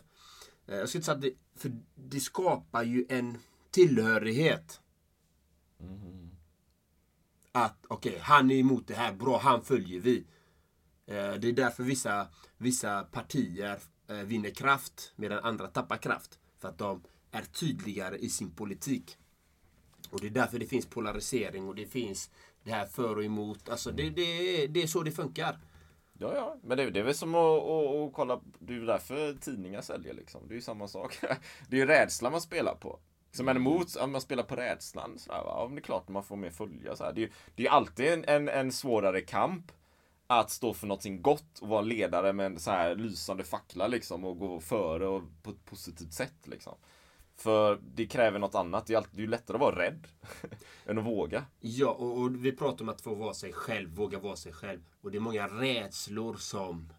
Eh, 0.67 0.75
Jag 0.75 0.89
ska 0.89 0.97
inte 0.97 1.05
säga 1.05 1.15
att 1.15 1.21
det, 1.21 1.33
för 1.57 1.71
det 1.95 2.19
skapar 2.19 2.83
ju 2.83 3.05
en 3.09 3.37
tillhörighet. 3.71 4.80
Att 7.51 7.85
okej, 7.87 8.19
han 8.21 8.51
är 8.51 8.55
emot 8.55 8.87
det 8.87 8.93
här, 8.95 9.13
bra, 9.13 9.37
han 9.37 9.61
följer 9.61 9.99
vi. 9.99 10.17
Eh, 11.07 11.33
Det 11.33 11.47
är 11.47 11.53
därför 11.53 11.83
vissa, 11.83 12.27
vissa 12.57 13.03
partier 13.03 13.79
eh, 14.07 14.15
vinner 14.15 14.49
kraft 14.49 15.13
medan 15.15 15.43
andra 15.43 15.67
tappar 15.67 15.97
kraft. 15.97 16.39
För 16.59 16.69
att 16.69 16.77
de 16.77 17.03
är 17.31 17.41
tydligare 17.41 18.17
i 18.17 18.29
sin 18.29 18.51
politik. 18.51 19.17
Och 20.11 20.21
det 20.21 20.27
är 20.27 20.31
därför 20.31 20.59
det 20.59 20.65
finns 20.65 20.85
polarisering 20.85 21.67
och 21.67 21.75
det 21.75 21.85
finns 21.85 22.29
det 22.63 22.71
här 22.71 22.85
för 22.85 23.15
och 23.15 23.23
emot. 23.23 23.69
Alltså 23.69 23.91
det, 23.91 24.09
det, 24.09 24.67
det 24.67 24.83
är 24.83 24.87
så 24.87 25.03
det 25.03 25.11
funkar. 25.11 25.59
Ja, 26.13 26.35
ja, 26.35 26.57
men 26.63 26.77
det, 26.77 26.89
det 26.89 26.99
är 26.99 27.03
väl 27.03 27.15
som 27.15 27.35
att, 27.35 27.63
att, 27.63 27.95
att 27.95 28.13
kolla, 28.13 28.41
det 28.59 28.75
är 28.75 28.79
därför 28.79 29.33
tidningar 29.33 29.81
säljer 29.81 30.13
liksom. 30.13 30.47
Det 30.47 30.53
är 30.53 30.55
ju 30.55 30.61
samma 30.61 30.87
sak. 30.87 31.19
Det 31.69 31.75
är 31.75 31.79
ju 31.79 31.85
rädsla 31.85 32.29
man 32.29 32.41
spelar 32.41 32.75
på. 32.75 32.99
Liksom, 33.31 33.45
som 33.45 33.47
är 33.47 33.55
emot, 33.55 33.97
att 33.97 34.09
man 34.09 34.21
spelar 34.21 34.43
på 34.43 34.55
rädslan, 34.55 35.19
så 35.19 35.33
här, 35.33 35.43
va? 35.43 35.53
Ja, 35.57 35.65
men 35.67 35.75
det 35.75 35.79
är 35.79 35.83
klart 35.83 36.07
man 36.07 36.23
får 36.23 36.35
mer 36.35 36.49
följa. 36.49 36.95
Så 36.95 37.03
här. 37.03 37.13
Det 37.13 37.21
är 37.21 37.23
ju 37.23 37.31
det 37.55 37.65
är 37.65 37.69
alltid 37.69 38.07
en, 38.07 38.25
en, 38.25 38.49
en 38.49 38.71
svårare 38.71 39.21
kamp 39.21 39.71
att 40.27 40.49
stå 40.49 40.73
för 40.73 40.87
någonting 40.87 41.21
gott 41.21 41.59
och 41.59 41.67
vara 41.67 41.81
ledare 41.81 42.33
med 42.33 42.45
en 42.45 42.59
så 42.59 42.71
här 42.71 42.95
lysande 42.95 43.43
fackla 43.43 43.87
liksom 43.87 44.25
och 44.25 44.39
gå 44.39 44.59
före 44.59 45.07
och 45.07 45.23
på 45.43 45.49
ett 45.49 45.65
positivt 45.65 46.13
sätt 46.13 46.47
liksom. 46.47 46.77
För 47.35 47.79
det 47.95 48.05
kräver 48.05 48.39
något 48.39 48.55
annat. 48.55 48.87
Det 48.87 48.93
är, 48.93 48.97
alltid, 48.97 49.19
det 49.19 49.23
är 49.23 49.27
lättare 49.27 49.55
att 49.55 49.61
vara 49.61 49.79
rädd 49.79 50.07
än 50.85 50.97
att 50.97 51.05
våga. 51.05 51.45
Ja, 51.59 51.89
och, 51.89 52.17
och 52.17 52.45
vi 52.45 52.51
pratar 52.51 52.85
om 52.85 52.89
att 52.89 53.01
få 53.01 53.15
vara 53.15 53.33
sig 53.33 53.53
själv, 53.53 53.89
våga 53.89 54.19
vara 54.19 54.35
sig 54.35 54.53
själv. 54.53 54.79
Och 55.01 55.11
det 55.11 55.17
är 55.17 55.19
många 55.19 55.47
rädslor 55.47 56.35
som 56.35 56.93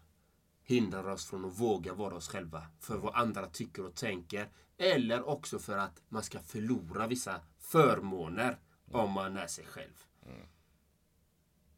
hindrar 0.63 1.09
oss 1.09 1.25
från 1.25 1.45
att 1.45 1.59
våga 1.59 1.93
vara 1.93 2.15
oss 2.15 2.27
själva. 2.27 2.67
För 2.79 2.97
vad 2.97 3.15
andra 3.15 3.45
tycker 3.45 3.85
och 3.85 3.95
tänker. 3.95 4.49
Eller 4.77 5.29
också 5.29 5.59
för 5.59 5.77
att 5.77 6.01
man 6.09 6.23
ska 6.23 6.39
förlora 6.39 7.07
vissa 7.07 7.41
förmåner 7.59 8.57
om 8.91 9.11
man 9.11 9.37
är 9.37 9.47
sig 9.47 9.65
själv. 9.65 10.03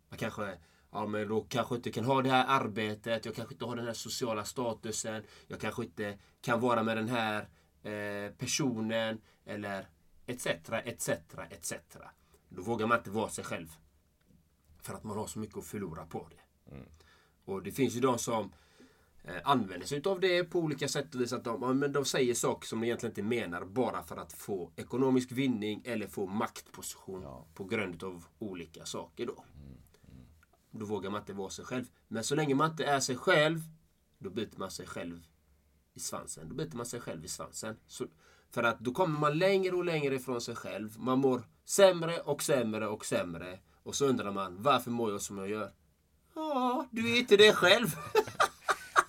Man 0.10 0.18
kanske, 0.20 0.58
ja 0.92 1.08
men 1.08 1.28
då 1.28 1.42
kanske 1.42 1.76
inte 1.76 1.92
kan 1.92 2.06
ha 2.06 2.22
det 2.22 2.30
här 2.30 2.46
arbetet, 2.48 3.26
jag 3.26 3.36
kanske 3.36 3.54
inte 3.54 3.66
har 3.66 3.76
den 3.76 3.86
här 3.86 3.94
sociala 3.94 4.46
statusen, 4.46 5.24
jag 5.48 5.60
kanske 5.60 5.84
inte 5.84 6.18
kan 6.42 6.60
vara 6.60 6.84
med 6.84 6.98
den 6.98 7.10
här 7.10 7.50
eh, 7.84 8.32
personen, 8.32 9.22
eller 9.46 9.90
etc, 10.26 10.46
etc, 10.86 11.10
etc. 11.50 11.74
Då 12.50 12.62
vågar 12.62 12.88
man 12.88 12.98
inte 12.98 13.10
vara 13.12 13.30
sig 13.30 13.44
själv. 13.44 13.68
För 14.82 14.94
att 14.94 15.04
man 15.04 15.18
har 15.18 15.28
så 15.28 15.40
mycket 15.40 15.58
att 15.58 15.66
förlora 15.66 16.06
på 16.06 16.28
det. 16.30 16.42
Och 17.46 17.64
det 17.64 17.72
finns 17.72 17.96
ju 17.96 18.00
de 18.00 18.20
som 18.20 18.52
använder 19.44 19.88
sig 19.88 20.02
av 20.06 20.20
det 20.20 20.44
på 20.44 20.60
olika 20.60 20.88
sätt. 20.88 21.16
och 21.16 21.22
vis. 21.22 21.34
Att 21.34 21.44
de, 21.44 21.62
ja, 21.62 21.74
men 21.74 21.92
de 21.92 22.06
säger 22.06 22.34
saker 22.34 22.68
som 22.68 22.82
de 22.82 22.86
egentligen 22.86 23.12
inte 23.12 23.24
menar 23.24 23.66
bara 23.66 24.04
för 24.04 24.18
att 24.18 24.34
få 24.34 24.72
ekonomisk 24.76 25.32
vinning 25.32 25.82
eller 25.86 26.08
få 26.08 26.26
maktposition 26.26 27.26
på 27.54 27.64
grund 27.64 28.04
av 28.04 28.26
olika 28.40 28.86
saker 28.86 29.26
då. 29.26 29.44
Då 30.72 30.86
vågar 30.86 31.10
man 31.10 31.22
inte 31.22 31.34
vara 31.34 31.50
sig 31.50 31.66
själv. 31.66 31.86
Men 32.08 32.24
så 32.24 32.36
länge 32.36 32.56
man 32.56 32.72
inte 32.72 32.86
är 32.86 33.00
sig 33.00 33.16
själv, 33.16 33.62
då 34.18 34.30
biter 34.30 34.60
man 34.60 34.72
sig 34.72 34.88
själv 34.88 35.28
i 35.94 36.00
svansen. 36.00 36.50
Då 36.50 36.56
biter 36.56 36.78
man 36.78 36.86
sig 36.86 37.00
själv 37.00 37.26
i 37.26 37.28
svansen. 37.28 37.78
Så, 37.88 38.08
för 38.50 38.64
att 38.64 38.80
då 38.80 38.92
kommer 38.92 39.20
man 39.20 39.38
längre 39.38 39.76
och 39.76 39.86
längre 39.86 40.16
ifrån 40.16 40.42
sig 40.42 40.56
själv. 40.56 41.00
Man 41.00 41.20
mår 41.20 41.42
sämre 41.66 42.20
och 42.20 42.44
sämre 42.44 42.88
och 42.88 43.06
sämre. 43.06 43.60
Och 43.84 43.96
så 43.96 44.06
undrar 44.06 44.32
man, 44.32 44.64
varför 44.64 44.92
mår 44.92 45.12
jag 45.12 45.22
som 45.22 45.38
jag 45.38 45.50
gör? 45.50 45.74
Ja, 46.36 46.88
du 46.92 47.14
är 47.14 47.20
inte 47.20 47.38
det 47.38 47.54
själv. 47.54 47.88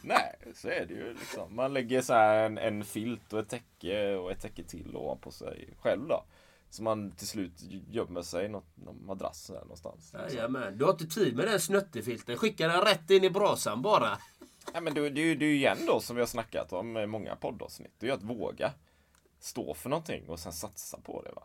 Nej, 0.07 0.37
så 0.55 0.69
är 0.69 0.87
det 0.87 0.95
ju 0.95 1.14
liksom. 1.14 1.57
Man 1.57 1.73
lägger 1.73 2.03
så 2.03 2.12
här 2.12 2.45
en, 2.47 2.59
en 2.59 2.85
filt 2.85 3.33
och 3.33 3.38
ett 3.40 3.49
täcke 3.49 4.14
och 4.14 4.31
ett 4.33 4.40
täcke 4.40 4.62
till 4.64 4.97
ovanpå 4.97 5.31
sig 5.31 5.69
själv 5.81 6.09
då. 6.09 6.25
Så 6.71 6.83
man 6.83 7.11
till 7.11 7.27
slut 7.27 7.53
gömmer 7.90 8.23
sig 8.23 8.45
i 8.45 8.49
något, 8.49 8.66
någon 8.75 9.07
madrass 9.07 9.51
här 9.55 9.61
någonstans. 9.61 10.14
Jajamän, 10.14 10.79
du 10.79 10.85
har 10.85 10.92
inte 10.92 11.07
tid 11.07 11.37
med 11.37 11.47
den 11.49 11.61
snuttefilten. 11.61 12.37
Skicka 12.37 12.69
den 12.69 12.81
rätt 12.81 13.11
in 13.11 13.25
i 13.25 13.31
brasan 13.31 13.83
bara. 13.83 14.19
Ja, 14.75 14.81
men 14.81 14.95
det, 14.95 15.11
det, 15.11 15.21
är 15.21 15.25
ju- 15.25 15.35
det 15.37 15.45
är 15.45 15.49
ju 15.49 15.55
igen 15.57 15.79
då 15.87 16.01
som 16.01 16.16
vi 16.16 16.23
har 16.23 16.27
snackat 16.27 16.73
om 16.73 16.97
i 16.97 17.07
många 17.07 17.37
poddavsnitt. 17.37 17.92
Det 17.99 18.07
är 18.07 18.09
ju 18.11 18.14
att 18.16 18.23
våga 18.23 18.73
stå 19.40 19.75
för 19.75 19.90
någonting 19.90 20.29
och 20.29 20.38
sen 20.40 20.53
satsa 20.53 20.99
på 21.01 21.23
det. 21.23 21.33
va. 21.33 21.42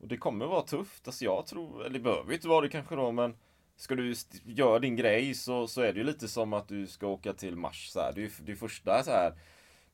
Och 0.00 0.08
det 0.08 0.16
kommer 0.16 0.46
vara 0.46 0.62
tufft. 0.62 1.06
Alltså 1.08 1.24
jag 1.24 1.46
tror, 1.46 1.80
eller 1.80 1.90
det 1.98 2.00
behöver 2.04 2.28
ju 2.28 2.34
inte 2.34 2.48
vara 2.48 2.60
det 2.60 2.68
kanske 2.68 2.94
då, 2.96 3.12
men 3.12 3.34
ska 3.76 3.94
du 3.94 4.14
göra 4.44 4.78
din 4.78 4.96
grej 4.96 5.34
så, 5.34 5.66
så 5.66 5.80
är 5.80 5.92
det 5.92 5.98
ju 5.98 6.04
lite 6.04 6.28
som 6.28 6.52
att 6.52 6.68
du 6.68 6.86
ska 6.86 7.06
åka 7.06 7.32
till 7.32 7.56
Mars. 7.56 7.88
Så 7.88 8.00
här. 8.00 8.12
Det 8.14 8.24
är 8.24 8.30
det 8.38 8.52
är 8.52 8.56
första 8.56 9.02
så 9.02 9.10
här 9.10 9.34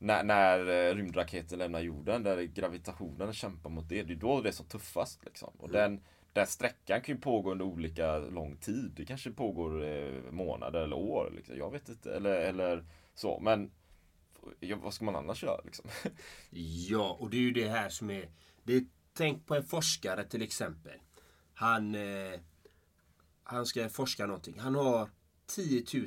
när, 0.02 0.24
när 0.24 0.58
eh, 0.68 0.94
rymdraketen 0.94 1.58
lämnar 1.58 1.80
jorden, 1.80 2.22
där 2.22 2.42
gravitationen 2.42 3.32
kämpar 3.32 3.70
mot 3.70 3.88
det. 3.88 4.02
Det 4.02 4.12
är 4.12 4.16
då 4.16 4.40
det 4.40 4.48
är 4.48 4.52
som 4.52 4.66
tuffast. 4.66 5.24
Liksom. 5.24 5.52
Och 5.58 5.70
den, 5.70 6.00
den 6.32 6.46
sträckan 6.46 7.00
kan 7.00 7.14
ju 7.14 7.20
pågå 7.20 7.52
under 7.52 7.64
olika 7.64 8.18
lång 8.18 8.56
tid. 8.56 8.92
Det 8.96 9.04
kanske 9.04 9.30
pågår 9.30 9.84
eh, 9.84 10.30
månader 10.30 10.82
eller 10.82 10.96
år. 10.96 11.32
Liksom. 11.36 11.56
Jag 11.56 11.70
vet 11.70 11.88
inte. 11.88 12.14
Eller, 12.14 12.34
eller 12.34 12.84
så. 13.14 13.40
Men 13.40 13.70
ja, 14.60 14.76
vad 14.82 14.94
ska 14.94 15.04
man 15.04 15.16
annars 15.16 15.42
göra? 15.42 15.60
Liksom? 15.64 15.90
Ja, 16.88 17.16
och 17.20 17.30
det 17.30 17.36
är 17.36 17.40
ju 17.40 17.52
det 17.52 17.68
här 17.68 17.88
som 17.88 18.10
är... 18.10 18.28
Det 18.64 18.74
är, 18.74 18.84
tänk 19.12 19.46
på 19.46 19.54
en 19.54 19.64
forskare 19.64 20.24
till 20.24 20.42
exempel. 20.42 20.98
Han, 21.54 21.94
eh, 21.94 22.40
han 23.52 23.66
ska 23.66 23.88
forska 23.88 24.26
någonting. 24.26 24.58
Han 24.58 24.74
har 24.74 25.10
10 25.46 25.84
000... 25.94 26.06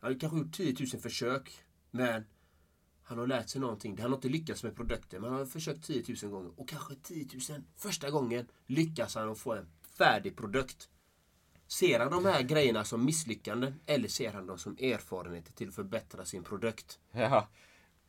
Han 0.00 0.12
har 0.12 0.20
kanske 0.20 0.38
gjort 0.38 0.52
10 0.52 0.76
000 0.92 1.02
försök. 1.02 1.64
Men 1.90 2.24
han 3.02 3.18
har 3.18 3.26
lärt 3.26 3.48
sig 3.48 3.60
någonting. 3.60 3.98
Han 3.98 4.10
har 4.10 4.18
inte 4.18 4.28
lyckats 4.28 4.62
med 4.62 4.76
produkten. 4.76 5.20
Men 5.20 5.30
han 5.30 5.38
har 5.38 5.46
försökt 5.46 5.84
10 5.84 6.04
000 6.22 6.32
gånger. 6.32 6.60
Och 6.60 6.68
kanske 6.68 6.94
10 6.94 7.28
000 7.50 7.62
första 7.76 8.10
gången 8.10 8.46
lyckas 8.66 9.14
han 9.14 9.30
att 9.30 9.38
få 9.38 9.54
en 9.54 9.68
färdig 9.98 10.36
produkt. 10.36 10.88
Ser 11.66 12.00
han 12.00 12.10
de 12.10 12.24
här 12.24 12.42
grejerna 12.42 12.84
som 12.84 13.04
misslyckanden? 13.04 13.80
Eller 13.86 14.08
ser 14.08 14.32
han 14.32 14.46
dem 14.46 14.58
som 14.58 14.72
erfarenheter 14.72 15.52
till 15.52 15.68
att 15.68 15.74
förbättra 15.74 16.24
sin 16.24 16.44
produkt? 16.44 16.98
Ja. 17.12 17.48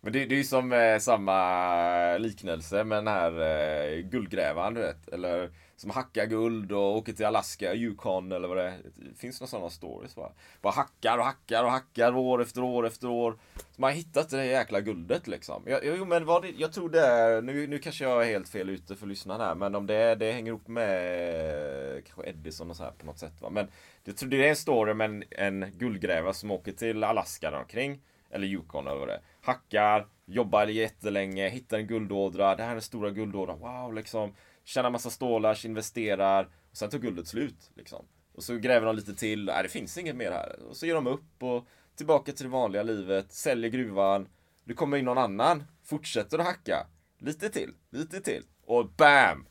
Men 0.02 0.14
det, 0.14 0.26
det 0.26 0.36
är 0.36 0.38
ju 0.38 0.44
som 0.44 0.74
eh, 0.74 1.00
samma 1.00 2.18
liknelse 2.18 2.84
med 2.84 2.98
den 2.98 3.08
här 3.08 3.32
eh, 3.32 4.00
guldgrävaren, 4.00 4.74
du 4.74 4.82
vet. 4.82 5.08
Eller 5.08 5.50
som 5.82 5.90
hackar 5.90 6.26
guld 6.26 6.72
och 6.72 6.98
åker 6.98 7.14
till 7.14 7.26
Alaska, 7.26 7.74
Yukon 7.74 8.32
eller 8.32 8.48
vad 8.48 8.58
det 8.58 8.64
är. 8.64 8.78
Det 8.96 9.18
finns 9.18 9.42
några 9.42 9.50
sådana 9.50 9.70
stories 9.70 10.16
bara. 10.16 10.32
Bara 10.62 10.74
hackar 10.74 11.18
och 11.18 11.26
hackar 11.26 11.64
och 11.64 11.72
hackar 11.72 12.16
år 12.16 12.42
efter 12.42 12.64
år 12.64 12.88
efter 12.88 13.08
år. 13.08 13.38
Så 13.56 13.82
man 13.82 13.90
har 13.90 13.98
hittat 13.98 14.30
det 14.30 14.38
där 14.38 14.44
jäkla 14.44 14.82
guldet 14.82 15.28
liksom. 15.28 15.64
Jag, 15.66 15.80
jo 15.84 16.06
men 16.06 16.26
vad 16.26 16.42
det, 16.42 16.50
jag 16.58 16.74
tror 16.74 16.90
det 16.90 17.00
är, 17.00 17.42
nu, 17.42 17.68
nu 17.68 17.80
kanske 17.80 18.04
jag 18.04 18.22
är 18.22 18.26
helt 18.26 18.50
fel 18.50 18.70
ute 18.70 18.96
för 18.96 19.08
lyssnarna 19.08 19.46
här. 19.46 19.56
Men 19.56 19.76
om 19.76 19.88
det, 19.88 20.16
det 20.16 20.32
hänger 20.32 20.48
ihop 20.52 20.68
med 20.68 21.96
eh, 21.96 22.02
kanske 22.04 22.30
Edison 22.30 22.70
och 22.70 22.76
så 22.76 22.84
här 22.84 22.92
på 22.92 23.06
något 23.06 23.20
sätt 23.20 23.42
va. 23.42 23.50
Men 23.50 23.68
jag 24.04 24.18
tror 24.18 24.30
det 24.30 24.46
är 24.46 24.50
en 24.50 24.56
story 24.56 24.94
med 24.94 25.10
en, 25.10 25.24
en 25.32 25.72
guldgrävare 25.78 26.34
som 26.34 26.52
åker 26.52 26.72
till 26.72 27.04
Alaska 27.04 27.52
där 27.52 27.60
omkring. 27.60 28.02
Eller 28.30 28.48
Yukon 28.48 28.88
eller 28.88 29.00
vad 29.00 29.08
det 29.08 29.14
är. 29.14 29.22
Hackar, 29.42 30.08
jobbar 30.26 30.68
jättelänge, 30.68 31.50
hittar 31.50 31.78
en 31.78 31.88
guldådra. 31.88 32.56
Det 32.56 32.64
här 32.64 32.70
är 32.70 32.76
den 32.76 32.82
stora 32.82 33.10
guldådran. 33.10 33.60
Wow, 33.60 33.94
liksom. 33.94 34.36
Tjänar 34.64 34.90
massa 34.90 35.10
stålar, 35.10 35.66
investerar. 35.66 36.50
Och 36.72 36.78
sen 36.78 36.90
tar 36.90 36.98
guldet 36.98 37.28
slut. 37.28 37.72
Liksom. 37.76 38.06
Och 38.34 38.44
så 38.44 38.58
gräver 38.58 38.86
de 38.86 38.96
lite 38.96 39.16
till. 39.16 39.46
Nej, 39.46 39.64
det 39.64 39.70
finns 39.70 39.98
inget 39.98 40.16
mer 40.16 40.32
här. 40.32 40.60
Och 40.70 40.78
så 40.78 40.86
ger 40.86 40.96
de 40.96 41.08
upp 41.08 41.44
och 41.44 41.68
tillbaka 41.96 42.32
till 42.32 42.46
det 42.46 42.52
vanliga 42.52 42.84
livet. 42.84 43.32
Säljer 43.32 43.70
gruvan. 43.70 44.28
Det 44.64 44.74
kommer 44.74 44.98
in 44.98 45.06
någon 45.06 45.18
annan. 45.18 45.64
Fortsätter 45.84 46.40
att 46.40 46.46
hacka. 46.46 46.88
Lite 47.18 47.50
till, 47.50 47.74
lite 47.90 48.22
till. 48.22 48.44
Och 48.66 48.90
BAM! 48.90 49.48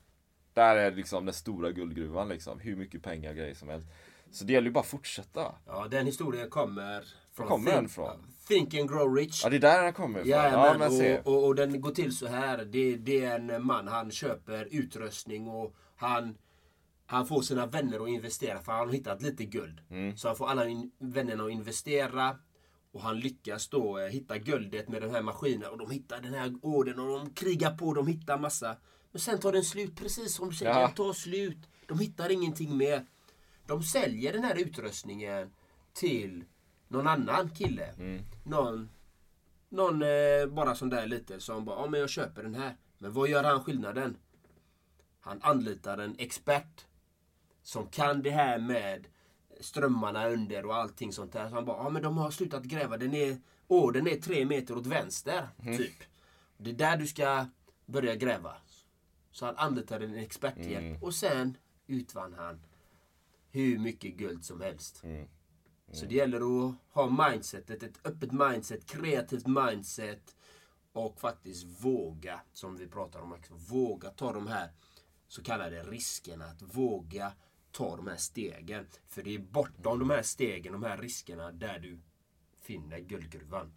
Där 0.55 0.77
är 0.77 0.93
liksom 0.93 1.25
den 1.25 1.35
stora 1.35 1.71
guldgruvan 1.71 2.29
liksom. 2.29 2.61
Hur 2.61 2.77
mycket 2.77 3.03
pengar 3.03 3.31
och 3.31 3.37
grejer 3.37 3.55
som 3.55 3.69
helst. 3.69 3.89
Så 4.31 4.45
det 4.45 4.53
gäller 4.53 4.67
ju 4.67 4.73
bara 4.73 4.81
att 4.81 4.87
fortsätta. 4.87 5.55
Ja, 5.67 5.89
den 5.91 6.07
historien 6.07 6.51
kommer. 6.51 7.05
Var 7.41 7.49
kommer 7.49 7.73
den 7.73 7.85
ifrån? 7.85 8.27
Think 8.49 8.75
and 8.75 8.91
Grow 8.91 9.15
Rich. 9.17 9.45
Ja, 9.45 9.51
det 9.51 9.57
är 9.57 9.61
där 9.61 9.83
den 9.83 9.93
kommer 9.93 10.21
ifrån. 10.21 10.31
Ja, 10.31 10.77
men 10.79 11.17
och, 11.27 11.35
och, 11.35 11.47
och 11.47 11.55
den 11.55 11.81
går 11.81 11.91
till 11.91 12.17
så 12.17 12.27
här. 12.27 12.65
Det, 12.65 12.97
det 12.97 13.25
är 13.25 13.39
en 13.39 13.67
man, 13.67 13.89
han 13.89 14.11
köper 14.11 14.69
utrustning 14.71 15.49
och 15.49 15.75
han, 15.97 16.39
han 17.07 17.27
får 17.27 17.43
sina 17.43 17.67
vänner 17.67 18.03
att 18.03 18.09
investera 18.09 18.61
för 18.61 18.73
han 18.73 18.87
har 18.87 18.95
hittat 18.95 19.23
lite 19.23 19.45
guld. 19.45 19.81
Mm. 19.91 20.17
Så 20.17 20.29
han 20.29 20.37
får 20.37 20.49
alla 20.49 20.69
in, 20.69 20.91
vännerna 20.99 21.45
att 21.45 21.51
investera. 21.51 22.37
Och 22.93 23.03
han 23.03 23.21
lyckas 23.21 23.69
då 23.69 23.99
eh, 23.99 24.07
hitta 24.07 24.39
guldet 24.39 24.89
med 24.89 25.03
den 25.03 25.11
här 25.11 25.23
maskinen. 25.23 25.71
Och 25.71 25.79
de 25.79 25.91
hittar 25.91 26.21
den 26.21 26.35
här 26.35 26.55
orden 26.63 26.99
och 26.99 27.19
de 27.19 27.31
krigar 27.31 27.77
på, 27.77 27.95
de 27.95 28.07
hittar 28.07 28.39
massa. 28.39 28.77
Men 29.13 29.21
sen 29.21 29.39
tar 29.39 29.53
den 29.53 29.65
slut, 29.65 29.97
precis 29.97 30.35
som 30.35 30.49
du 30.49 30.55
säger. 30.57 30.73
Ja. 30.73 30.81
Den 30.81 30.95
tar 30.95 31.13
slut. 31.13 31.59
De 31.87 31.99
hittar 31.99 32.31
ingenting 32.33 32.77
mer. 32.77 33.07
De 33.67 33.83
säljer 33.83 34.33
den 34.33 34.45
här 34.45 34.59
utrustningen 34.59 35.51
till 35.93 36.45
någon 36.91 37.07
annan 37.07 37.51
kille. 37.51 37.85
Mm. 37.99 38.23
Någon, 38.45 38.91
någon 39.69 40.03
eh, 40.03 40.47
bara 40.49 40.75
sån 40.75 40.91
där 40.91 41.07
lite 41.07 41.41
som 41.41 41.65
bara, 41.65 41.81
ja 41.81 41.87
men 41.87 42.01
jag 42.01 42.11
köper 42.11 42.43
den 42.43 42.55
här. 42.55 42.77
Men 42.99 43.13
vad 43.13 43.29
gör 43.29 43.45
han 43.45 43.65
skillnaden? 43.65 44.17
Han 45.21 45.43
anlitar 45.43 45.99
en 45.99 46.15
expert 46.19 46.87
som 47.63 47.87
kan 47.87 48.23
det 48.23 48.31
här 48.31 48.59
med 48.59 49.07
strömmarna 49.61 50.29
under 50.29 50.67
och 50.67 50.75
allting 50.75 51.13
sånt 51.13 51.33
där. 51.33 51.49
Så 51.49 51.55
han 51.55 51.65
bara, 51.65 51.83
ja 51.85 51.91
men 51.91 52.03
de 52.03 52.19
har 52.19 52.31
slutat 52.31 52.63
gräva. 52.63 52.97
Den 52.97 53.15
är, 53.15 53.39
åh, 53.69 53.93
den 53.93 54.07
är 54.09 54.17
tre 54.17 54.45
meter 54.45 54.77
åt 54.77 54.87
vänster. 54.87 55.49
Typ. 55.77 56.03
Det 56.57 56.71
är 56.71 56.75
där 56.75 56.97
du 56.97 57.07
ska 57.07 57.47
börja 57.87 58.15
gräva. 58.15 58.55
Så 59.31 59.47
han 59.47 59.57
anlitade 59.57 60.05
en 60.05 60.15
experthjälp. 60.15 61.03
Och 61.03 61.15
sen 61.15 61.57
utvann 61.87 62.35
han 62.39 62.61
hur 63.51 63.79
mycket 63.79 64.15
guld 64.17 64.45
som 64.45 64.61
helst. 64.61 65.05
Så 65.93 66.07
det 66.07 66.15
gäller 66.15 66.69
att 66.69 66.75
ha 66.91 67.29
mindsetet, 67.29 67.83
ett 67.83 68.07
öppet 68.07 68.33
mindset, 68.33 68.87
kreativt 68.87 69.47
mindset. 69.47 70.37
Och 70.93 71.21
faktiskt 71.21 71.65
våga, 71.85 72.41
som 72.53 72.77
vi 72.77 72.87
pratar 72.87 73.21
om 73.21 73.37
våga 73.51 74.11
ta 74.11 74.33
de 74.33 74.47
här 74.47 74.71
så 75.29 75.43
kallade 75.43 75.83
riskerna. 75.83 76.45
Att 76.45 76.63
våga 76.63 77.33
ta 77.73 77.97
de 77.97 78.07
här 78.07 78.17
stegen. 78.17 78.87
För 79.09 79.23
det 79.23 79.35
är 79.35 79.39
bortom 79.39 79.99
de 79.99 80.11
här 80.11 80.23
stegen, 80.23 80.73
de 80.73 80.83
här 80.83 80.99
riskerna, 80.99 81.53
där 81.53 81.79
du 81.79 82.01
finner 82.61 82.99
guldgruvan. 82.99 83.73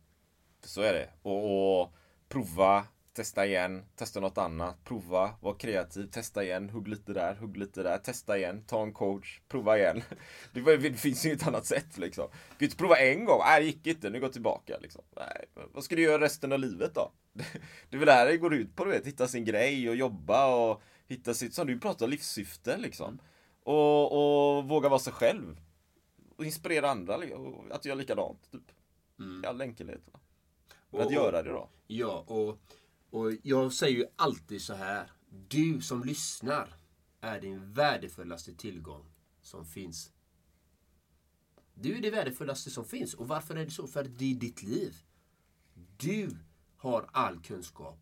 Så 0.62 0.82
är 0.82 0.94
det. 0.94 1.10
Och, 1.22 1.82
och 1.82 1.94
prova, 2.30 2.88
testa 3.14 3.46
igen, 3.46 3.84
testa 3.96 4.20
något 4.20 4.38
annat, 4.38 4.84
prova, 4.84 5.32
var 5.42 5.54
kreativ, 5.54 6.08
testa 6.12 6.44
igen, 6.44 6.70
hugg 6.70 6.88
lite 6.88 7.14
där, 7.14 7.36
hugg 7.36 7.58
lite 7.58 7.84
där, 7.84 7.98
testa 7.98 8.38
igen, 8.38 8.64
ta 8.68 8.84
en 8.84 8.94
coach, 8.94 9.40
prova 9.48 9.78
igen. 9.78 10.02
Det, 10.54 10.62
var- 10.62 10.78
det 10.78 10.94
finns 10.94 11.26
ju 11.26 11.30
inget 11.30 11.48
annat 11.48 11.66
sätt 11.66 11.98
liksom. 11.98 12.28
Du 12.32 12.58
kan 12.58 12.66
inte 12.66 12.78
prova 12.78 12.96
en 12.98 13.26
gång, 13.26 13.40
nej 13.46 13.60
det 13.62 13.66
gick 13.66 13.88
inte, 13.88 14.10
nu 14.10 14.20
går 14.20 14.26
jag 14.28 14.34
tillbaka 14.34 14.78
liksom. 14.82 15.02
Nej, 15.16 15.46
vad 15.74 15.84
ska 15.84 15.96
du 15.96 16.02
göra 16.02 16.22
resten 16.22 16.52
av 16.52 16.60
livet 16.60 16.96
då? 16.96 17.12
Det 17.90 17.96
är 17.96 18.00
väl 18.00 18.06
det 18.06 18.12
här 18.14 18.26
det 18.26 18.38
går 18.38 18.54
ut 18.54 18.76
på, 18.76 18.86
du 18.86 18.92
vet, 18.92 19.08
hitta 19.08 19.28
sin 19.28 19.46
grej 19.46 19.90
och 19.90 19.96
jobba 19.96 20.56
och 20.56 20.82
hitta 21.08 21.34
sitt, 21.34 21.54
som 21.54 21.68
du 21.68 21.80
pratar, 21.80 22.08
livssyfte 22.08 22.78
liksom. 22.78 23.20
Och, 23.64 24.58
och 24.58 24.64
våga 24.70 24.90
vara 24.90 25.00
sig 25.00 25.14
själv. 25.14 25.60
Och 26.38 26.46
inspirera 26.46 26.90
andra 26.90 27.20
att 27.72 27.86
göra 27.86 27.96
likadant. 27.96 28.52
Typ. 28.52 28.72
I 29.44 29.48
all 29.48 29.62
enkelhet. 29.62 30.02
Va? 30.14 30.20
Och- 30.92 31.02
Att 31.02 31.12
göra 31.12 31.44
det 31.44 31.50
då. 31.50 31.70
Ja, 31.88 32.24
och, 32.28 32.58
och 33.14 33.32
jag 33.44 33.74
säger 33.74 33.98
ju 33.98 34.06
alltid 34.16 34.62
så 34.62 34.74
här. 34.74 35.12
Du 35.48 35.82
som 35.82 36.04
lyssnar 36.04 36.76
är 37.22 37.42
din 37.42 37.74
värdefullaste 37.74 38.54
tillgång 38.54 39.06
som 39.42 39.66
finns. 39.66 40.12
Du 41.74 41.98
är 41.98 42.02
det 42.02 42.10
värdefullaste 42.10 42.70
som 42.70 42.86
finns. 42.86 43.14
Och 43.14 43.28
varför 43.28 43.56
är 43.56 43.66
det 43.66 43.72
så? 43.72 43.88
För 43.88 44.02
att 44.02 44.18
det 44.18 44.32
är 44.32 44.36
ditt 44.36 44.64
liv. 44.64 44.96
Du 45.98 46.38
har 46.78 47.10
all 47.12 47.42
kunskap 47.42 48.00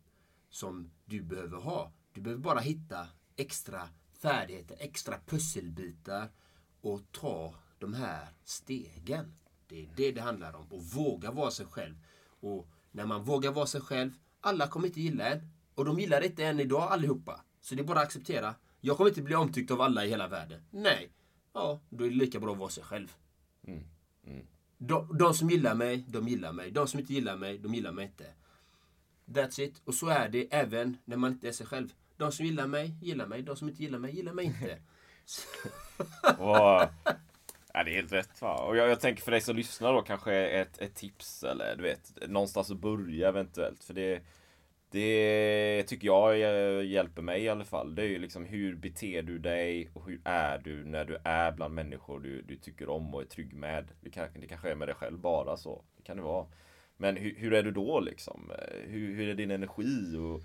som 0.50 0.90
du 1.04 1.22
behöver 1.22 1.58
ha. 1.58 1.92
Du 2.12 2.20
behöver 2.20 2.42
bara 2.42 2.60
hitta 2.60 3.08
extra 3.36 3.88
färdigheter, 4.12 4.76
extra 4.80 5.18
pusselbitar 5.26 6.32
och 6.80 7.12
ta 7.12 7.54
de 7.78 7.94
här 7.94 8.28
stegen. 8.44 9.34
Det 9.66 9.82
är 9.82 9.88
det 9.96 10.12
det 10.12 10.20
handlar 10.20 10.52
om. 10.56 10.72
Och 10.72 10.82
våga 10.82 11.30
vara 11.30 11.50
sig 11.50 11.66
själv. 11.66 11.94
Och 12.40 12.68
när 12.90 13.06
man 13.06 13.24
vågar 13.24 13.52
vara 13.52 13.66
sig 13.66 13.80
själv, 13.80 14.12
alla 14.42 14.68
kommer 14.68 14.86
inte 14.86 15.00
gilla 15.00 15.28
en. 15.28 15.40
Och 15.74 15.84
de 15.84 16.00
gillar 16.00 16.20
inte 16.20 16.44
än 16.44 16.60
idag 16.60 16.92
allihopa. 16.92 17.40
Så 17.60 17.74
det 17.74 17.82
är 17.82 17.84
bara 17.84 17.98
att 17.98 18.06
acceptera. 18.06 18.54
Jag 18.80 18.96
kommer 18.96 19.10
inte 19.10 19.22
bli 19.22 19.34
omtyckt 19.34 19.70
av 19.70 19.80
alla 19.80 20.04
i 20.04 20.08
hela 20.08 20.28
världen. 20.28 20.62
Nej. 20.70 21.10
Ja, 21.52 21.80
då 21.90 22.04
är 22.04 22.08
det 22.08 22.14
lika 22.16 22.40
bra 22.40 22.52
att 22.52 22.58
vara 22.58 22.70
sig 22.70 22.84
själv. 22.84 23.12
De, 24.78 25.18
de 25.18 25.34
som 25.34 25.50
gillar 25.50 25.74
mig, 25.74 26.04
de 26.08 26.28
gillar 26.28 26.52
mig. 26.52 26.70
De 26.70 26.88
som 26.88 27.00
inte 27.00 27.12
gillar 27.12 27.36
mig, 27.36 27.58
de 27.58 27.74
gillar 27.74 27.92
mig 27.92 28.04
inte. 28.04 28.26
That's 29.26 29.60
it. 29.60 29.82
Och 29.84 29.94
så 29.94 30.08
är 30.08 30.28
det 30.28 30.54
även 30.54 30.96
när 31.04 31.16
man 31.16 31.32
inte 31.32 31.48
är 31.48 31.52
sig 31.52 31.66
själv. 31.66 31.92
De 32.16 32.32
som 32.32 32.46
gillar 32.46 32.66
mig, 32.66 32.94
gillar 33.00 33.26
mig. 33.26 33.42
De 33.42 33.56
som 33.56 33.68
inte 33.68 33.82
gillar 33.82 33.98
mig, 33.98 34.16
gillar 34.16 34.32
mig 34.32 34.44
inte. 34.44 34.78
ja, 37.74 37.84
det 37.84 37.90
är 37.90 37.94
helt 37.94 38.12
rätt 38.12 38.42
va. 38.42 38.56
Och 38.56 38.76
jag, 38.76 38.90
jag 38.90 39.00
tänker 39.00 39.22
för 39.22 39.30
dig 39.30 39.40
som 39.40 39.56
lyssnar 39.56 39.92
då 39.92 40.02
kanske 40.02 40.34
ett, 40.34 40.78
ett 40.78 40.94
tips 40.94 41.44
eller 41.44 41.76
du 41.76 41.82
vet 41.82 42.12
någonstans 42.28 42.70
att 42.70 42.76
börja 42.76 43.28
eventuellt. 43.28 43.84
För 43.84 43.94
det, 43.94 44.22
det 44.90 45.82
tycker 45.82 46.06
jag 46.06 46.40
eh, 46.40 46.86
hjälper 46.86 47.22
mig 47.22 47.42
i 47.42 47.48
alla 47.48 47.64
fall. 47.64 47.94
Det 47.94 48.02
är 48.02 48.06
ju 48.06 48.18
liksom 48.18 48.44
hur 48.44 48.74
beter 48.74 49.22
du 49.22 49.38
dig 49.38 49.90
och 49.94 50.06
hur 50.06 50.20
är 50.24 50.58
du 50.58 50.84
när 50.84 51.04
du 51.04 51.18
är 51.24 51.52
bland 51.52 51.74
människor 51.74 52.20
du, 52.20 52.42
du 52.42 52.56
tycker 52.56 52.88
om 52.88 53.14
och 53.14 53.22
är 53.22 53.26
trygg 53.26 53.54
med. 53.54 53.88
Det, 54.00 54.10
kan, 54.10 54.28
det 54.40 54.46
kanske 54.46 54.70
är 54.70 54.74
med 54.74 54.88
dig 54.88 54.94
själv 54.94 55.18
bara 55.18 55.56
så. 55.56 55.84
Det 55.96 56.02
kan 56.02 56.16
det 56.16 56.22
vara. 56.22 56.46
Men 56.96 57.16
hur, 57.16 57.34
hur 57.36 57.52
är 57.52 57.62
du 57.62 57.70
då 57.70 58.00
liksom? 58.00 58.50
Eh, 58.50 58.90
hur, 58.90 59.14
hur 59.14 59.28
är 59.28 59.34
din 59.34 59.50
energi? 59.50 60.16
Och 60.16 60.42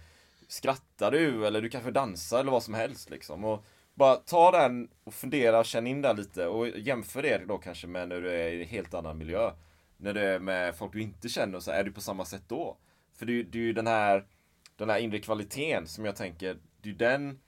skrattar 0.47 1.11
du 1.11 1.47
eller 1.47 1.61
du 1.61 1.69
kanske 1.69 1.91
dansar 1.91 2.39
eller 2.39 2.51
vad 2.51 2.63
som 2.63 2.73
helst 2.73 3.09
liksom. 3.09 3.43
Och 3.43 3.65
bara 3.97 4.15
ta 4.15 4.51
den 4.51 4.89
och 5.03 5.13
fundera, 5.13 5.63
känn 5.63 5.87
in 5.87 6.01
den 6.01 6.15
lite 6.15 6.47
och 6.47 6.67
jämför 6.69 7.21
det 7.21 7.45
då 7.47 7.57
kanske 7.57 7.87
med 7.87 8.09
när 8.09 8.21
du 8.21 8.31
är 8.31 8.49
i 8.49 8.61
en 8.61 8.67
helt 8.67 8.93
annan 8.93 9.17
miljö. 9.17 9.51
När 9.97 10.13
du 10.13 10.19
är 10.19 10.39
med 10.39 10.75
folk 10.75 10.93
du 10.93 11.01
inte 11.01 11.29
känner, 11.29 11.59
så 11.59 11.71
är 11.71 11.83
du 11.83 11.91
på 11.91 12.01
samma 12.01 12.25
sätt 12.25 12.43
då? 12.47 12.77
För 13.13 13.25
det 13.25 13.31
är 13.31 13.35
ju 13.35 13.43
det 13.43 13.57
är 13.57 13.61
ju 13.61 13.73
den 13.73 13.87
här, 13.87 14.27
den 14.75 14.89
här 14.89 14.99
inre 14.99 15.19
kvaliteten 15.19 15.87
som 15.87 16.05
jag 16.05 16.15
tänker, 16.15 16.53
det 16.81 16.89
är 16.89 16.91
ju 16.91 16.97
den 16.97 17.39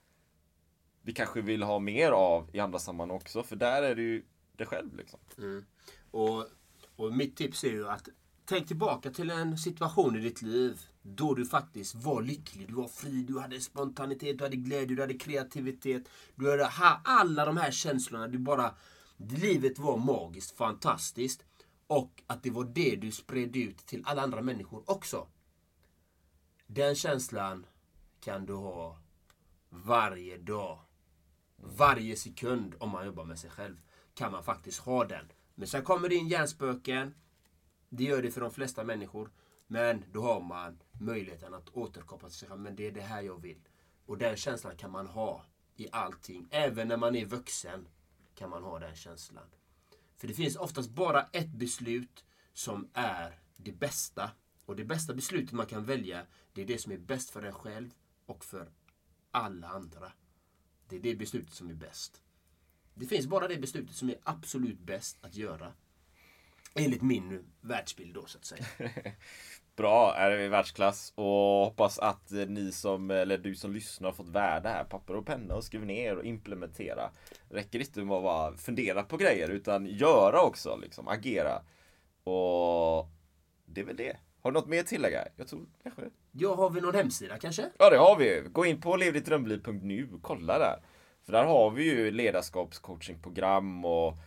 vi 1.01 1.13
kanske 1.13 1.41
vill 1.41 1.63
ha 1.63 1.79
mer 1.79 2.11
av 2.11 2.49
i 2.53 2.59
andra 2.59 2.79
sammanhang 2.79 3.17
också, 3.17 3.43
för 3.43 3.55
där 3.55 3.83
är 3.83 3.95
du 3.95 4.01
ju 4.01 4.23
dig 4.57 4.67
själv 4.67 4.97
liksom. 4.97 5.19
Mm. 5.37 5.65
Och, 6.11 6.45
och 6.95 7.13
mitt 7.13 7.37
tips 7.37 7.63
är 7.63 7.69
ju 7.69 7.89
att 7.89 8.09
tänk 8.49 8.67
tillbaka 8.67 9.11
till 9.11 9.29
en 9.29 9.57
situation 9.57 10.15
i 10.15 10.19
ditt 10.19 10.41
liv 10.41 10.81
då 11.01 11.33
du 11.33 11.45
faktiskt 11.45 11.95
var 11.95 12.21
lycklig, 12.21 12.67
du 12.67 12.73
var 12.73 12.87
fri, 12.87 13.23
du 13.23 13.39
hade 13.39 13.61
spontanitet, 13.61 14.37
du 14.37 14.43
hade 14.43 14.55
glädje, 14.55 14.95
du 14.95 15.01
hade 15.01 15.13
kreativitet. 15.13 16.09
Du 16.35 16.51
hade 16.51 16.67
alla 17.03 17.45
de 17.45 17.57
här 17.57 17.71
känslorna. 17.71 18.27
Du 18.27 18.37
bara, 18.37 18.75
livet 19.17 19.79
var 19.79 19.97
magiskt, 19.97 20.57
fantastiskt. 20.57 21.43
Och 21.87 22.23
att 22.27 22.43
det 22.43 22.49
var 22.49 22.63
det 22.63 22.95
du 22.95 23.11
spred 23.11 23.55
ut 23.55 23.77
till 23.77 24.03
alla 24.05 24.21
andra 24.21 24.41
människor 24.41 24.83
också. 24.85 25.27
Den 26.67 26.95
känslan 26.95 27.65
kan 28.19 28.45
du 28.45 28.53
ha 28.53 28.97
varje 29.69 30.37
dag. 30.37 30.79
Varje 31.55 32.15
sekund 32.15 32.75
om 32.79 32.89
man 32.89 33.05
jobbar 33.05 33.25
med 33.25 33.39
sig 33.39 33.49
själv 33.49 33.81
kan 34.13 34.31
man 34.31 34.43
faktiskt 34.43 34.79
ha 34.79 35.05
den. 35.05 35.31
Men 35.55 35.67
sen 35.67 35.83
kommer 35.83 36.09
det 36.09 36.15
in 36.15 36.27
hjärnspöken. 36.27 37.13
Det 37.89 38.03
gör 38.03 38.21
det 38.21 38.31
för 38.31 38.41
de 38.41 38.51
flesta 38.51 38.83
människor. 38.83 39.31
Men 39.67 40.05
då 40.11 40.21
har 40.21 40.41
man 40.41 40.79
möjligheten 40.99 41.53
att 41.53 41.69
återkoppla 41.69 42.29
till 42.29 42.37
sig 42.37 42.49
själv. 42.49 42.61
Men 42.61 42.75
det 42.75 42.87
är 42.87 42.91
det 42.91 43.01
här 43.01 43.21
jag 43.21 43.41
vill. 43.41 43.59
Och 44.05 44.17
den 44.17 44.35
känslan 44.35 44.77
kan 44.77 44.91
man 44.91 45.07
ha 45.07 45.45
i 45.75 45.87
allting. 45.91 46.47
Även 46.51 46.87
när 46.87 46.97
man 46.97 47.15
är 47.15 47.25
vuxen 47.25 47.87
kan 48.35 48.49
man 48.49 48.63
ha 48.63 48.79
den 48.79 48.95
känslan. 48.95 49.45
För 50.17 50.27
det 50.27 50.33
finns 50.33 50.55
oftast 50.55 50.89
bara 50.89 51.23
ett 51.23 51.49
beslut 51.49 52.25
som 52.53 52.89
är 52.93 53.39
det 53.57 53.71
bästa. 53.71 54.31
Och 54.65 54.75
det 54.75 54.85
bästa 54.85 55.13
beslutet 55.13 55.51
man 55.51 55.65
kan 55.65 55.85
välja, 55.85 56.25
det 56.53 56.61
är 56.61 56.65
det 56.65 56.77
som 56.77 56.91
är 56.91 56.97
bäst 56.97 57.29
för 57.29 57.43
en 57.43 57.53
själv 57.53 57.93
och 58.25 58.45
för 58.45 58.71
alla 59.31 59.67
andra. 59.67 60.11
Det 60.87 60.95
är 60.95 60.99
det 60.99 61.15
beslutet 61.15 61.53
som 61.53 61.69
är 61.69 61.73
bäst. 61.73 62.23
Det 62.93 63.05
finns 63.05 63.27
bara 63.27 63.47
det 63.47 63.57
beslutet 63.57 63.95
som 63.95 64.09
är 64.09 64.19
absolut 64.23 64.79
bäst 64.79 65.17
att 65.21 65.35
göra. 65.35 65.73
Enligt 66.75 67.01
min 67.01 67.45
världsbild 67.61 68.13
då 68.13 68.25
så 68.25 68.37
att 68.37 68.45
säga. 68.45 68.65
Bra, 69.75 70.15
är 70.15 70.29
det 70.29 70.45
i 70.45 70.47
världsklass 70.47 71.13
och 71.15 71.65
hoppas 71.65 71.99
att 71.99 72.31
ni 72.31 72.71
som, 72.71 73.11
eller 73.11 73.37
du 73.37 73.55
som 73.55 73.73
lyssnar 73.73 74.09
har 74.09 74.15
fått 74.15 74.29
värde 74.29 74.69
här, 74.69 74.83
papper 74.83 75.15
och 75.15 75.25
penna 75.25 75.55
och 75.55 75.63
skriv 75.63 75.85
ner 75.85 76.17
och 76.17 76.25
implementera. 76.25 77.09
Räcker 77.49 77.79
inte 77.79 78.03
med 78.03 78.17
att 78.17 78.23
bara 78.23 78.57
fundera 78.57 79.03
på 79.03 79.17
grejer 79.17 79.49
utan 79.49 79.85
göra 79.85 80.41
också, 80.41 80.77
liksom 80.81 81.07
agera. 81.07 81.61
Och 82.23 83.07
det 83.65 83.81
är 83.81 83.85
väl 83.85 83.95
det. 83.95 84.17
Har 84.41 84.51
du 84.51 84.59
något 84.59 84.67
mer 84.67 84.79
att 84.79 84.87
tillägga? 84.87 85.27
Jag 85.35 85.47
tror 85.47 85.65
kanske 85.83 86.01
Ja, 86.31 86.55
har 86.55 86.69
vi 86.69 86.81
någon 86.81 86.95
hemsida 86.95 87.37
kanske? 87.37 87.69
Ja, 87.79 87.89
det 87.89 87.97
har 87.97 88.15
vi. 88.17 88.43
Gå 88.51 88.65
in 88.65 88.81
på 88.81 88.95
levdittdrömliv.nu 88.95 90.09
och 90.13 90.21
kolla 90.21 90.59
där. 90.59 90.79
För 91.25 91.31
där 91.31 91.43
har 91.43 91.69
vi 91.71 91.83
ju 91.83 92.11
ledarskapscoachingprogram 92.11 93.85
och 93.85 94.17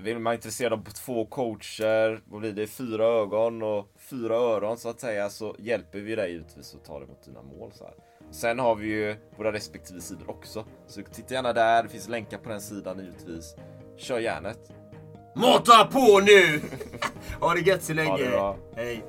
vill 0.00 0.18
man 0.18 0.34
intresserad 0.34 0.72
av 0.72 0.84
två 0.84 1.26
coacher, 1.26 2.22
vad 2.24 2.40
blir 2.40 2.52
det, 2.52 2.66
fyra 2.66 3.04
ögon 3.04 3.62
och 3.62 3.88
fyra 3.98 4.34
öron 4.34 4.78
så 4.78 4.88
att 4.88 5.00
säga, 5.00 5.30
så 5.30 5.56
hjälper 5.58 5.98
vi 6.00 6.14
dig 6.14 6.32
givetvis 6.32 6.74
att 6.74 6.84
ta 6.84 6.98
dig 6.98 7.08
mot 7.08 7.24
dina 7.24 7.42
mål. 7.42 7.72
Så 7.74 7.84
här. 7.84 7.94
Sen 8.30 8.58
har 8.58 8.74
vi 8.74 8.86
ju 8.86 9.16
våra 9.36 9.52
respektive 9.52 10.00
sidor 10.00 10.30
också. 10.30 10.64
Så 10.86 11.02
titta 11.02 11.34
gärna 11.34 11.52
där, 11.52 11.82
det 11.82 11.88
finns 11.88 12.08
länkar 12.08 12.38
på 12.38 12.48
den 12.48 12.60
sidan 12.60 12.98
givetvis. 12.98 13.56
Kör 13.96 14.18
järnet. 14.18 14.58
Mata 15.36 15.84
på 15.84 16.20
nu! 16.20 16.60
ha 17.40 17.54
det 17.54 17.60
gött 17.60 17.82
så 17.82 17.92
länge. 17.92 18.30
Bra. 18.30 18.56
Hej. 18.76 19.04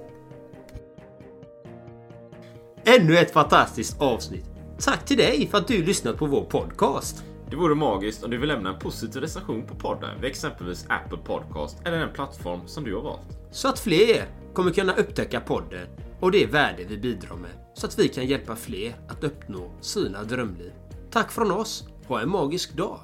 Ännu 2.86 3.18
ett 3.18 3.32
fantastiskt 3.32 4.02
avsnitt. 4.02 4.46
Tack 4.80 5.06
till 5.06 5.18
dig 5.18 5.48
för 5.48 5.58
att 5.58 5.68
du 5.68 5.84
lyssnat 5.84 6.18
på 6.18 6.26
vår 6.26 6.44
podcast. 6.44 7.24
Det 7.50 7.56
vore 7.56 7.76
magiskt 7.76 8.24
om 8.24 8.32
du 8.32 8.38
vill 8.38 8.50
lämna 8.50 8.70
en 8.70 8.80
positiv 8.80 9.22
recension 9.22 9.66
på 9.68 9.76
podden 9.76 10.22
vid 10.22 10.30
exempelvis 10.30 10.86
Apple 10.90 11.18
Podcast 11.18 11.78
eller 11.86 12.00
den 12.00 12.14
plattform 12.14 12.68
som 12.68 12.84
du 12.84 12.96
har 12.96 13.02
valt. 13.02 13.38
Så 13.52 13.68
att 13.68 13.80
fler 13.80 14.26
kommer 14.54 14.72
kunna 14.72 14.94
upptäcka 14.96 15.40
podden 15.42 15.88
och 16.20 16.32
det 16.32 16.46
värde 16.46 16.84
vi 16.84 16.98
bidrar 16.98 17.36
med. 17.36 17.52
Så 17.74 17.88
att 17.88 18.00
vi 18.00 18.08
kan 18.08 18.26
hjälpa 18.26 18.56
fler 18.56 18.96
att 19.08 19.24
uppnå 19.24 19.72
sina 19.82 20.24
drömliv. 20.24 20.72
Tack 21.12 21.32
från 21.32 21.52
oss. 21.52 21.88
Ha 22.08 22.22
en 22.22 22.30
magisk 22.30 22.74
dag. 22.74 23.00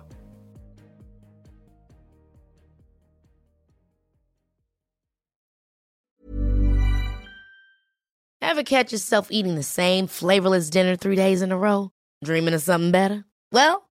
Ever 8.42 8.64
catch 8.64 8.92
yourself 8.92 9.28
eating 9.32 9.56
the 9.56 9.64
same 9.64 10.08
flavorless 10.08 10.70
dinner 10.70 10.96
three 10.96 11.16
days 11.16 11.42
in 11.42 11.52
a 11.52 11.58
row? 11.58 11.90
Dreaming 12.26 12.54
of 12.54 12.62
something 12.62 12.92
better? 12.92 13.24
Well, 13.52 13.91